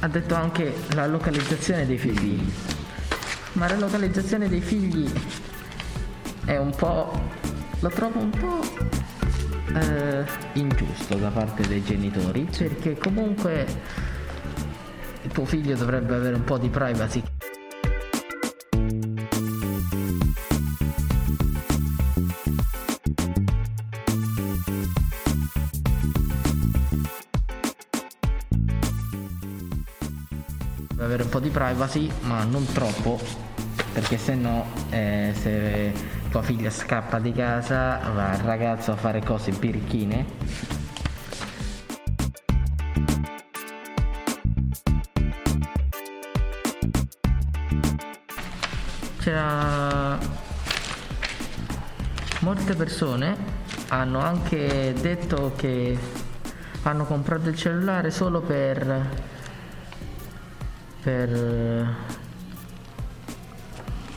[0.00, 2.52] ha detto anche la localizzazione dei figli.
[3.52, 5.10] Ma la localizzazione dei figli
[6.44, 7.36] è un po'.
[7.80, 8.97] lo trovo un po'
[9.74, 13.66] eh, ingiusto da parte dei genitori perché comunque
[15.22, 17.22] il tuo figlio dovrebbe avere un po' di privacy.
[30.88, 33.20] Deve avere un po' di privacy ma non troppo
[33.92, 39.22] perché se no eh, se tua figlia scappa di casa va il ragazzo a fare
[39.22, 40.26] cose birichine.
[49.20, 50.18] C'era
[52.40, 53.36] molte persone
[53.88, 55.98] hanno anche detto che
[56.82, 59.06] hanno comprato il cellulare solo per
[61.02, 62.17] per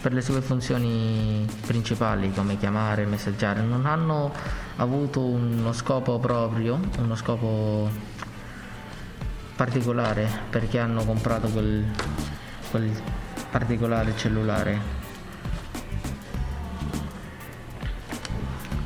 [0.02, 4.34] per le sue funzioni principali come chiamare, messaggiare, non hanno
[4.78, 7.88] avuto uno scopo proprio, uno scopo
[9.56, 11.86] particolare perché hanno comprato quel,
[12.72, 12.92] quel
[13.52, 15.00] particolare cellulare.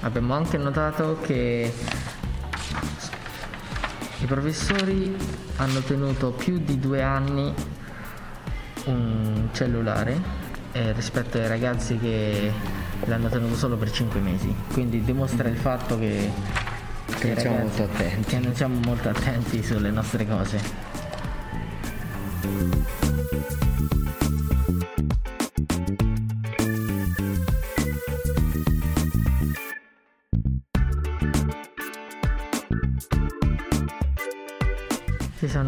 [0.02, 1.74] Abbiamo anche notato che
[4.20, 5.16] i professori
[5.56, 7.54] hanno tenuto più di due anni
[8.86, 10.45] un cellulare
[10.76, 12.52] eh, rispetto ai ragazzi che
[13.06, 14.54] l'hanno tenuto solo per 5 mesi.
[14.74, 16.30] Quindi dimostra il fatto che,
[17.18, 18.30] Che non siamo ragazzi- molto attenti.
[18.30, 20.84] Che non siamo molto attenti sulle nostre cose.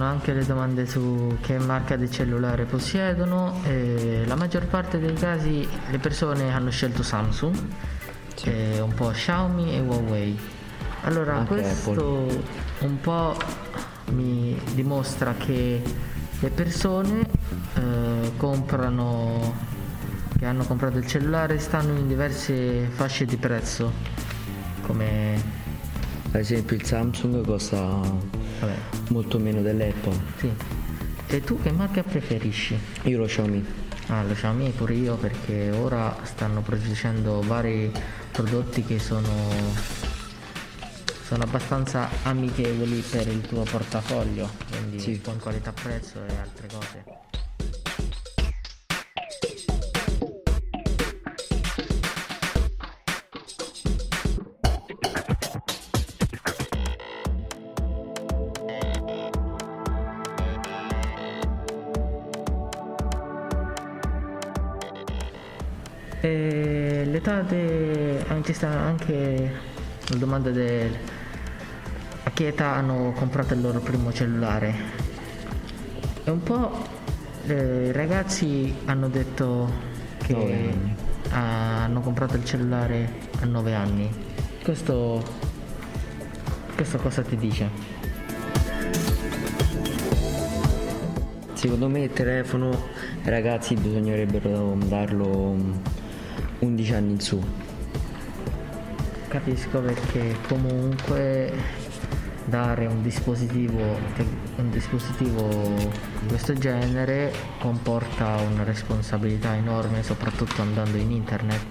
[0.08, 5.68] Anche le domande su che marca di cellulare possiedono e la maggior parte dei casi
[5.90, 7.56] le persone hanno scelto Samsung,
[8.46, 10.40] e un po' Xiaomi e Huawei.
[11.02, 12.26] Allora Anche questo
[12.80, 13.36] un po'
[14.12, 15.82] mi dimostra che
[16.40, 17.28] le persone
[17.76, 19.56] eh, comprano,
[20.38, 23.92] che hanno comprato il cellulare stanno in diverse fasce di prezzo,
[24.84, 25.57] come
[26.38, 28.00] Ad esempio il Samsung costa
[29.10, 30.16] molto meno dell'Apple.
[30.38, 30.54] Sì.
[31.30, 32.78] E tu che marca preferisci?
[33.06, 33.66] Io lo Xiaomi.
[34.10, 37.92] Ah, lo Xiaomi pure io perché ora stanno producendo vari
[38.32, 39.28] prodotti che sono,
[41.26, 45.20] sono abbastanza amichevoli per il tuo portafoglio, quindi Sì.
[45.20, 47.04] con qualità prezzo e altre cose.
[68.48, 69.52] Ci sta anche
[70.08, 70.98] la domanda del
[72.24, 74.74] a che età hanno comprato il loro primo cellulare
[76.24, 76.72] e un po'
[77.46, 79.70] eh, i ragazzi hanno detto
[80.20, 80.74] che
[81.32, 84.10] hanno comprato il cellulare a 9 anni
[84.64, 85.22] questo
[86.74, 87.70] questo cosa ti dice?
[91.52, 92.70] Secondo me il telefono
[93.24, 95.74] ai ragazzi bisognerebbero darlo mm,
[96.60, 97.67] 11 anni in su.
[99.28, 101.52] Capisco perché comunque
[102.46, 104.00] dare un dispositivo,
[104.56, 105.76] un dispositivo
[106.22, 111.66] di questo genere comporta una responsabilità enorme, soprattutto andando in internet.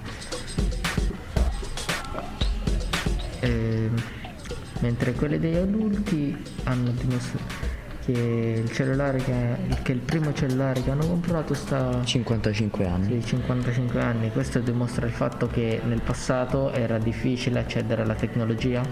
[3.40, 4.02] Ehm,
[4.80, 7.75] mentre quelli degli adulti hanno dimostrato
[8.06, 13.20] che il cellulare che, che il primo cellulare che hanno comprato sta 55 anni.
[13.20, 14.30] sì, 55 anni.
[14.30, 18.82] Questo dimostra il fatto che nel passato era difficile accedere alla tecnologia.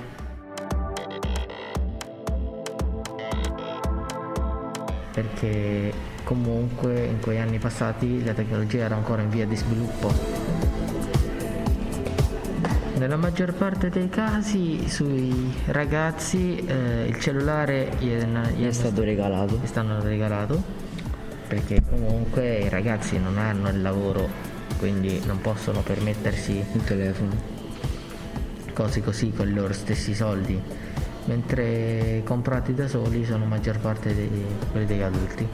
[5.12, 5.92] Perché
[6.24, 10.73] comunque in quegli anni passati la tecnologia era ancora in via di sviluppo.
[12.96, 18.24] Nella maggior parte dei casi sui ragazzi eh, il cellulare gli è,
[18.54, 19.58] gli È stato regalato.
[19.60, 20.62] gli stanno regalato
[21.46, 24.28] perché comunque i ragazzi non hanno il lavoro
[24.78, 27.30] quindi non possono permettersi Un telefono.
[28.72, 30.58] cose così con i loro stessi soldi
[31.26, 34.30] mentre comprati da soli sono maggior parte dei,
[34.70, 35.46] quelli degli adulti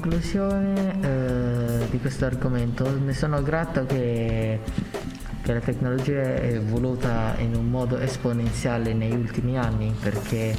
[0.00, 4.58] conclusione eh, di questo argomento ne sono grato che,
[5.42, 10.56] che la tecnologia è evoluta in un modo esponenziale negli ultimi anni perché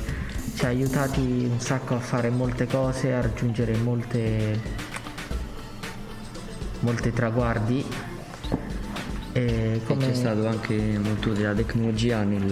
[0.53, 4.59] ci ha aiutati un sacco a fare molte cose, a raggiungere molte,
[6.81, 7.83] molti traguardi.
[9.33, 12.45] E come c'è stato anche molto della tecnologia nel,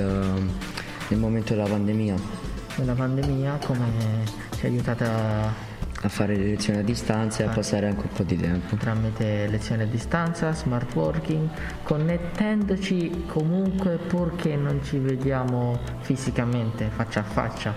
[1.09, 4.23] nel momento della pandemia nella pandemia come
[4.55, 5.68] ci ha aiutata
[6.01, 7.53] a fare le lezioni a distanza e a Ah.
[7.53, 8.75] passare anche un po' di tempo.
[8.77, 11.49] tramite lezioni a distanza, smart working,
[11.83, 17.73] connettendoci comunque purché non ci vediamo fisicamente, faccia a faccia,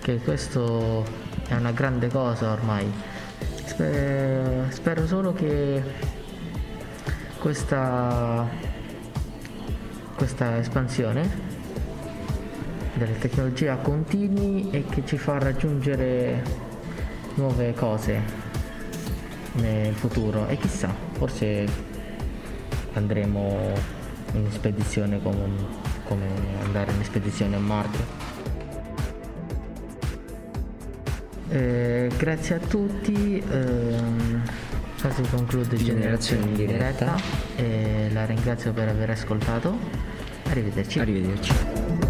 [0.00, 1.04] che questo
[1.48, 2.92] è una grande cosa ormai.
[3.64, 5.82] Spe- spero solo che
[7.38, 8.46] questa,
[10.14, 11.48] questa espansione
[12.94, 16.68] della tecnologia continui e che ci fa raggiungere
[17.34, 18.20] nuove cose
[19.54, 21.66] nel futuro e chissà, forse
[22.92, 23.72] andremo
[24.34, 25.48] in spedizione come,
[26.04, 26.26] come
[26.64, 28.28] andare in spedizione a Marte.
[31.48, 34.42] Eh, grazie a tutti, ehm,
[35.02, 37.16] così conclude Generazione in diretta.
[37.56, 39.76] e la ringrazio per aver ascoltato.
[40.48, 41.00] Arrivederci.
[41.00, 42.09] Arrivederci.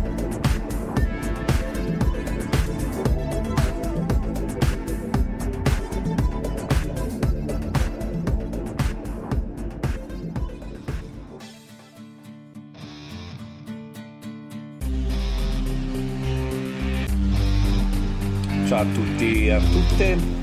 [19.53, 20.41] A tutte,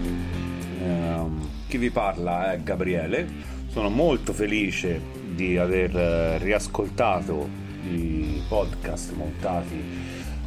[0.82, 3.28] Ehm, chi vi parla è Gabriele,
[3.70, 5.02] sono molto felice
[5.34, 7.48] di aver eh, riascoltato
[7.84, 9.84] i podcast montati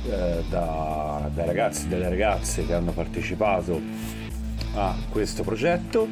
[0.08, 3.80] eh, da- dai ragazzi e dalle ragazze che hanno partecipato
[4.74, 6.08] a questo progetto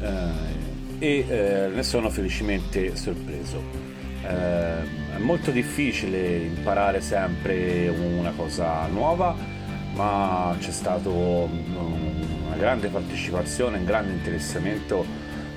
[0.00, 3.62] eh, e eh, ne sono felicemente sorpreso.
[4.22, 9.34] Eh, è molto difficile imparare sempre una cosa nuova,
[10.00, 11.10] ma c'è stato
[11.52, 15.04] mm, una grande partecipazione, un grande interessamento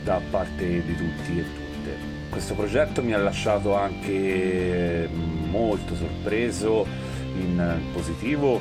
[0.04, 1.98] da parte di tutti e tutte.
[2.30, 5.08] Questo progetto mi ha lasciato anche
[5.50, 6.86] molto sorpreso
[7.36, 8.60] in positivo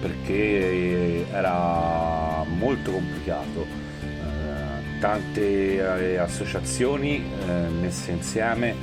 [0.00, 3.66] perché era molto complicato.
[4.02, 8.74] Eh, tante eh, associazioni eh, messe insieme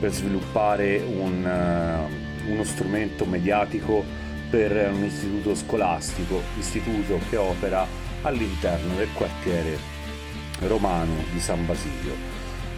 [0.00, 1.48] per sviluppare un,
[2.48, 4.23] uno strumento mediatico
[4.54, 7.84] per un istituto scolastico, istituto che opera
[8.22, 9.76] all'interno del quartiere
[10.60, 12.12] romano di San Basilio.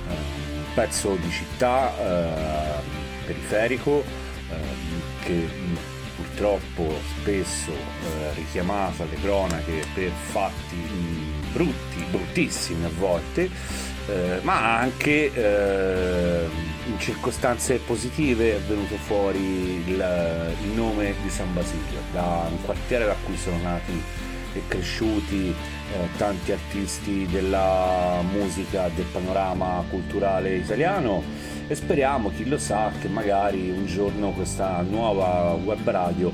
[0.08, 2.80] Eh, un pezzo di città eh,
[3.26, 4.02] periferico
[4.48, 5.48] ehm, che
[6.16, 13.50] purtroppo spesso eh, richiamato alle cronache per fatti mh, brutti, bruttissimi a volte,
[14.08, 16.48] eh, ma anche eh,
[16.86, 23.06] in circostanze positive è venuto fuori il, il, nome di San Basilio, da un quartiere
[23.06, 24.02] da cui sono nati
[24.52, 31.22] e cresciuti eh, tanti artisti della musica, del panorama culturale italiano
[31.68, 36.32] e speriamo, chi lo sa, che magari un giorno questa nuova web radio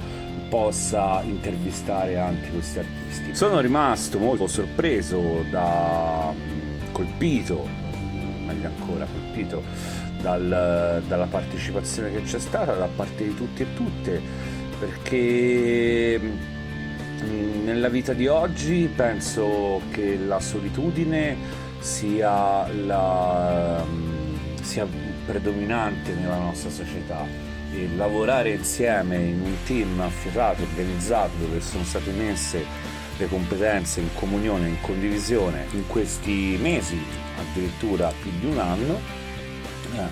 [0.48, 3.34] possa intervistare anche questi artisti.
[3.34, 6.30] Sono rimasto molto sorpreso, da,
[6.92, 7.66] colpito,
[8.44, 9.62] meglio ancora colpito,
[10.22, 14.20] dal, dalla partecipazione che c'è stata da parte di tutti e tutte,
[14.78, 21.36] perché mm, nella vita di oggi penso che la solitudine
[21.80, 24.86] sia, la, mm, sia
[25.26, 27.50] predominante nella nostra società.
[27.74, 32.64] E lavorare insieme in un team affiatato, organizzato, dove sono state messe
[33.16, 37.00] le competenze in comunione, in condivisione in questi mesi,
[37.38, 39.21] addirittura più di un anno,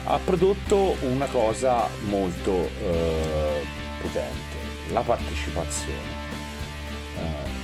[0.04, 3.64] ha prodotto una cosa molto eh,
[4.00, 4.56] potente,
[4.92, 6.28] la partecipazione.
[7.16, 7.58] Eh,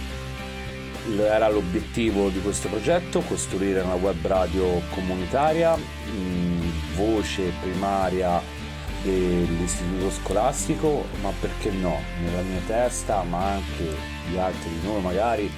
[1.18, 8.40] era l'obiettivo di questo progetto, costruire una web radio comunitaria, mh, voce primaria
[9.02, 12.00] dell'istituto scolastico, ma perché no?
[12.22, 13.94] Nella mia testa, ma anche
[14.28, 15.50] di altri di noi magari,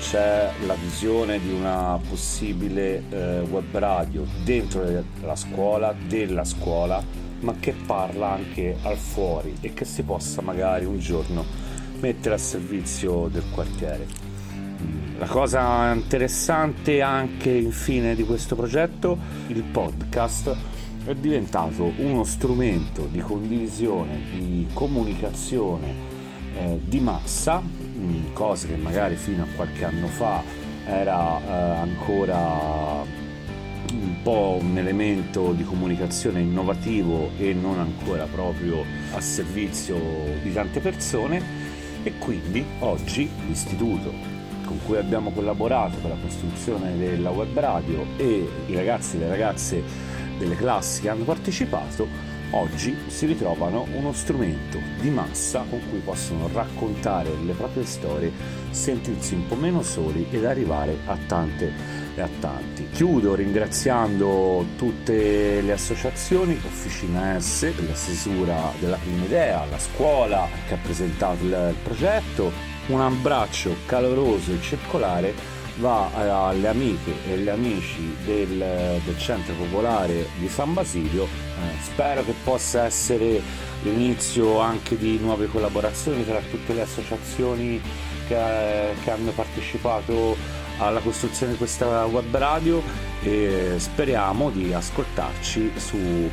[0.00, 7.02] c'è la visione di una possibile eh, web radio dentro la scuola, della scuola,
[7.40, 11.44] ma che parla anche al fuori e che si possa magari un giorno
[12.00, 14.06] mettere a servizio del quartiere.
[15.18, 19.18] La cosa interessante anche infine di questo progetto,
[19.48, 20.56] il podcast
[21.04, 26.16] è diventato uno strumento di condivisione, di comunicazione
[26.54, 27.62] eh, di massa,
[28.32, 30.42] cosa che magari fino a qualche anno fa
[30.84, 33.04] era eh, ancora
[33.92, 39.98] un po' un elemento di comunicazione innovativo e non ancora proprio a servizio
[40.42, 41.66] di tante persone.
[42.02, 48.46] E quindi oggi l'istituto con cui abbiamo collaborato per la costruzione della web radio e
[48.66, 49.82] i ragazzi e le ragazze
[50.38, 52.06] delle classi che hanno partecipato,
[52.50, 58.32] oggi si ritrovano uno strumento di massa con cui possono raccontare le proprie storie,
[58.70, 61.72] sentirsi un po' meno soli ed arrivare a tante
[62.14, 62.88] e a tanti.
[62.90, 70.74] Chiudo ringraziando tutte le associazioni, Officina S la stesura della prima idea, la scuola che
[70.74, 72.52] ha presentato il progetto,
[72.86, 79.54] un abbraccio caloroso e circolare va eh, alle amiche e agli amici del, del Centro
[79.54, 81.47] Popolare di San Basilio.
[81.58, 83.40] Eh, spero che possa essere
[83.82, 87.80] l'inizio anche di nuove collaborazioni tra tutte le associazioni
[88.26, 90.36] che, che hanno partecipato
[90.78, 92.82] alla costruzione di questa web radio
[93.22, 96.30] e speriamo di ascoltarci su,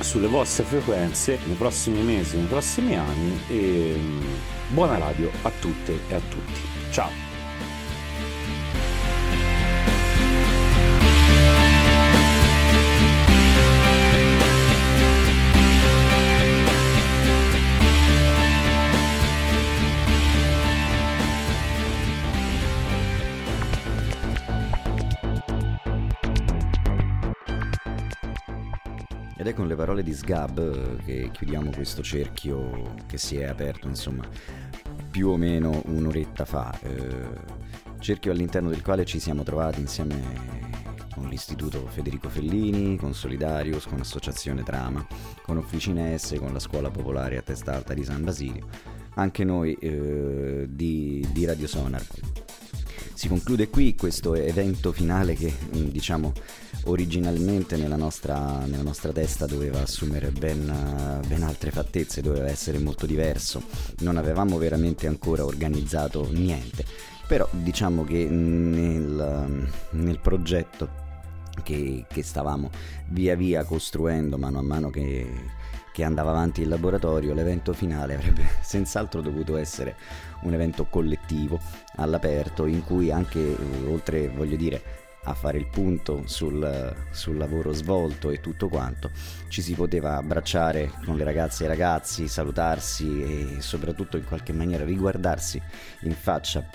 [0.00, 4.20] sulle vostre frequenze nei prossimi mesi, nei prossimi anni e mm,
[4.68, 6.60] buona radio a tutte e a tutti.
[6.90, 7.25] Ciao!
[29.46, 33.44] Ed è con le parole di Sgab eh, che chiudiamo questo cerchio che si è
[33.44, 34.28] aperto, insomma,
[35.08, 36.76] più o meno un'oretta fa.
[36.82, 37.28] Eh,
[38.00, 40.20] cerchio all'interno del quale ci siamo trovati insieme
[41.14, 45.06] con l'Istituto Federico Fellini, con Solidarius, con Associazione Trama,
[45.42, 48.66] con Officine S, con la Scuola Popolare a Testa Alta di San Basilio,
[49.14, 52.04] anche noi eh, di, di Radio Sonar.
[53.14, 56.32] Si conclude qui questo evento finale che diciamo
[56.86, 63.06] originalmente nella nostra, nella nostra testa doveva assumere ben, ben, altre fattezze, doveva essere molto
[63.06, 63.62] diverso,
[64.00, 66.84] non avevamo veramente ancora organizzato niente,
[67.26, 71.04] però diciamo che nel, nel progetto
[71.62, 72.70] che, che, stavamo
[73.08, 75.26] via via costruendo mano a mano che,
[75.92, 79.96] che andava avanti il laboratorio, l'evento finale avrebbe senz'altro dovuto essere
[80.42, 81.58] un evento collettivo
[81.96, 83.56] all'aperto in cui anche
[83.88, 89.10] oltre voglio dire a fare il punto sul, sul, lavoro svolto e tutto quanto,
[89.48, 94.52] ci si poteva abbracciare con le ragazze e i ragazzi, salutarsi e soprattutto in qualche
[94.52, 95.60] maniera riguardarsi
[96.02, 96.68] in faccia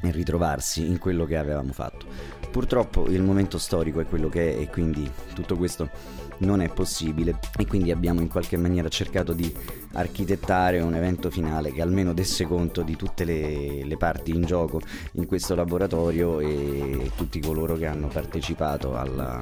[0.00, 2.06] e ritrovarsi in quello che avevamo fatto.
[2.50, 5.90] Purtroppo il momento storico è quello che è e quindi tutto questo
[6.38, 9.54] non è possibile e quindi abbiamo in qualche maniera cercato di
[9.96, 14.80] architettare un evento finale che almeno desse conto di tutte le, le parti in gioco
[15.12, 19.40] in questo laboratorio e tutti coloro che hanno partecipato alla,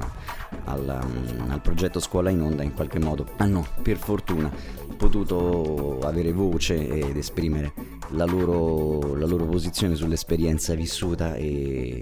[0.63, 1.05] alla,
[1.49, 4.51] al progetto Scuola in Onda in qualche modo hanno per fortuna
[4.95, 7.73] potuto avere voce ed esprimere
[8.11, 11.99] la loro, la loro posizione sull'esperienza vissuta e,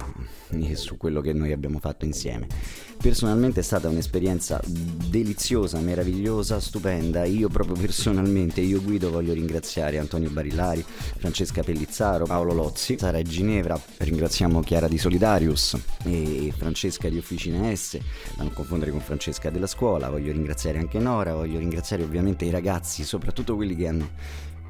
[0.50, 2.48] e su quello che noi abbiamo fatto insieme.
[3.02, 7.26] Personalmente è stata un'esperienza deliziosa, meravigliosa, stupenda.
[7.26, 13.80] Io proprio personalmente, io Guido voglio ringraziare Antonio Barillari, Francesca Pellizzaro, Paolo Lozzi, Sara Ginevra,
[13.98, 18.00] ringraziamo Chiara di Solidarius e Francesca di Officina S,
[18.44, 22.50] da non confondere con Francesca della scuola, voglio ringraziare anche Nora, voglio ringraziare ovviamente i
[22.50, 24.10] ragazzi, soprattutto quelli che hanno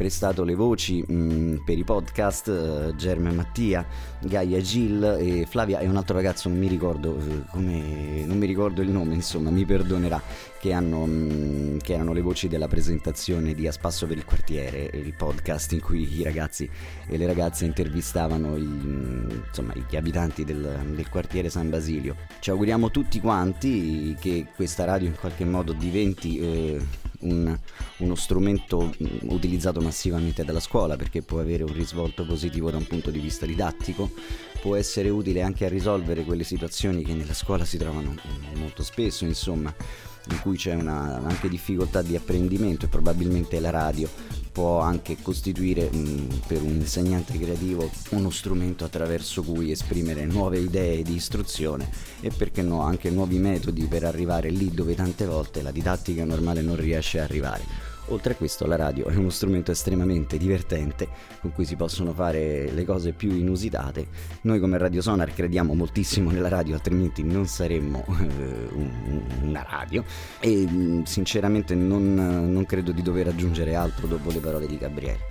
[0.03, 3.87] prestato le voci mh, mm, per i podcast uh, Germe Mattia,
[4.19, 8.45] Gaia Gil e Flavia e un altro ragazzo non mi ricordo uh, come non mi
[8.45, 10.21] ricordo il nome, insomma, mi perdonerà
[10.59, 14.25] che, hanno, mh, mm, che erano le voci della presentazione di A Spasso per il
[14.25, 16.69] quartiere, il podcast in cui i ragazzi
[17.07, 22.17] e le ragazze intervistavano i, mm, insomma, gli abitanti del, del quartiere San Basilio.
[22.41, 27.57] Ci auguriamo tutti quanti che questa radio in qualche modo diventi eh, un,
[27.97, 28.93] uno strumento
[29.23, 33.45] utilizzato massivamente dalla scuola perché può avere un risvolto positivo da un punto di vista
[33.45, 34.11] didattico,
[34.61, 38.15] può essere utile anche a risolvere quelle situazioni che nella scuola si trovano
[38.55, 39.73] molto spesso, insomma,
[40.29, 45.89] in cui c'è una, anche difficoltà di apprendimento e probabilmente la radio può anche costituire
[45.91, 51.89] mh, per un insegnante creativo uno strumento attraverso cui esprimere nuove idee di istruzione
[52.21, 56.61] e perché no anche nuovi metodi per arrivare lì dove tante volte la didattica normale
[56.61, 57.92] non riesce a arrivare.
[58.07, 61.07] Oltre a questo la radio è uno strumento estremamente divertente
[61.39, 64.07] con cui si possono fare le cose più inusitate.
[64.41, 68.67] Noi come Radio Sonar crediamo moltissimo nella radio, altrimenti non saremmo eh,
[69.43, 70.03] una radio
[70.39, 75.25] e mm, sinceramente non, non credo di dover aggiungere altro dopo le parole di Gabriele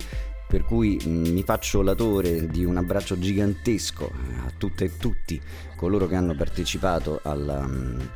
[0.47, 4.11] per cui mm, mi faccio latore di un abbraccio gigantesco
[4.45, 5.41] a tutte e tutti
[5.75, 8.09] coloro che hanno partecipato al, um,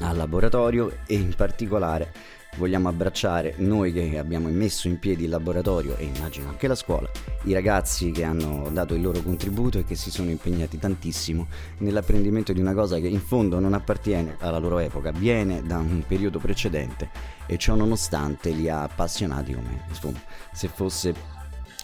[0.00, 5.96] al laboratorio e in particolare vogliamo abbracciare noi che abbiamo messo in piedi il laboratorio
[5.96, 7.08] e immagino anche la scuola,
[7.44, 11.46] i ragazzi che hanno dato il loro contributo e che si sono impegnati tantissimo
[11.78, 16.02] nell'apprendimento di una cosa che in fondo non appartiene alla loro epoca, viene da un
[16.06, 17.10] periodo precedente
[17.46, 20.20] e ciò nonostante li ha appassionati come insomma,
[20.52, 21.36] se fosse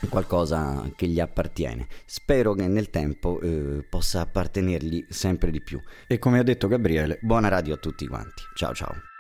[0.08, 1.86] qualcosa che gli appartiene.
[2.04, 5.80] Spero che nel tempo eh, possa appartenergli sempre di più.
[6.06, 8.42] E come ha detto Gabriele, buona radio a tutti quanti.
[8.54, 9.13] Ciao ciao.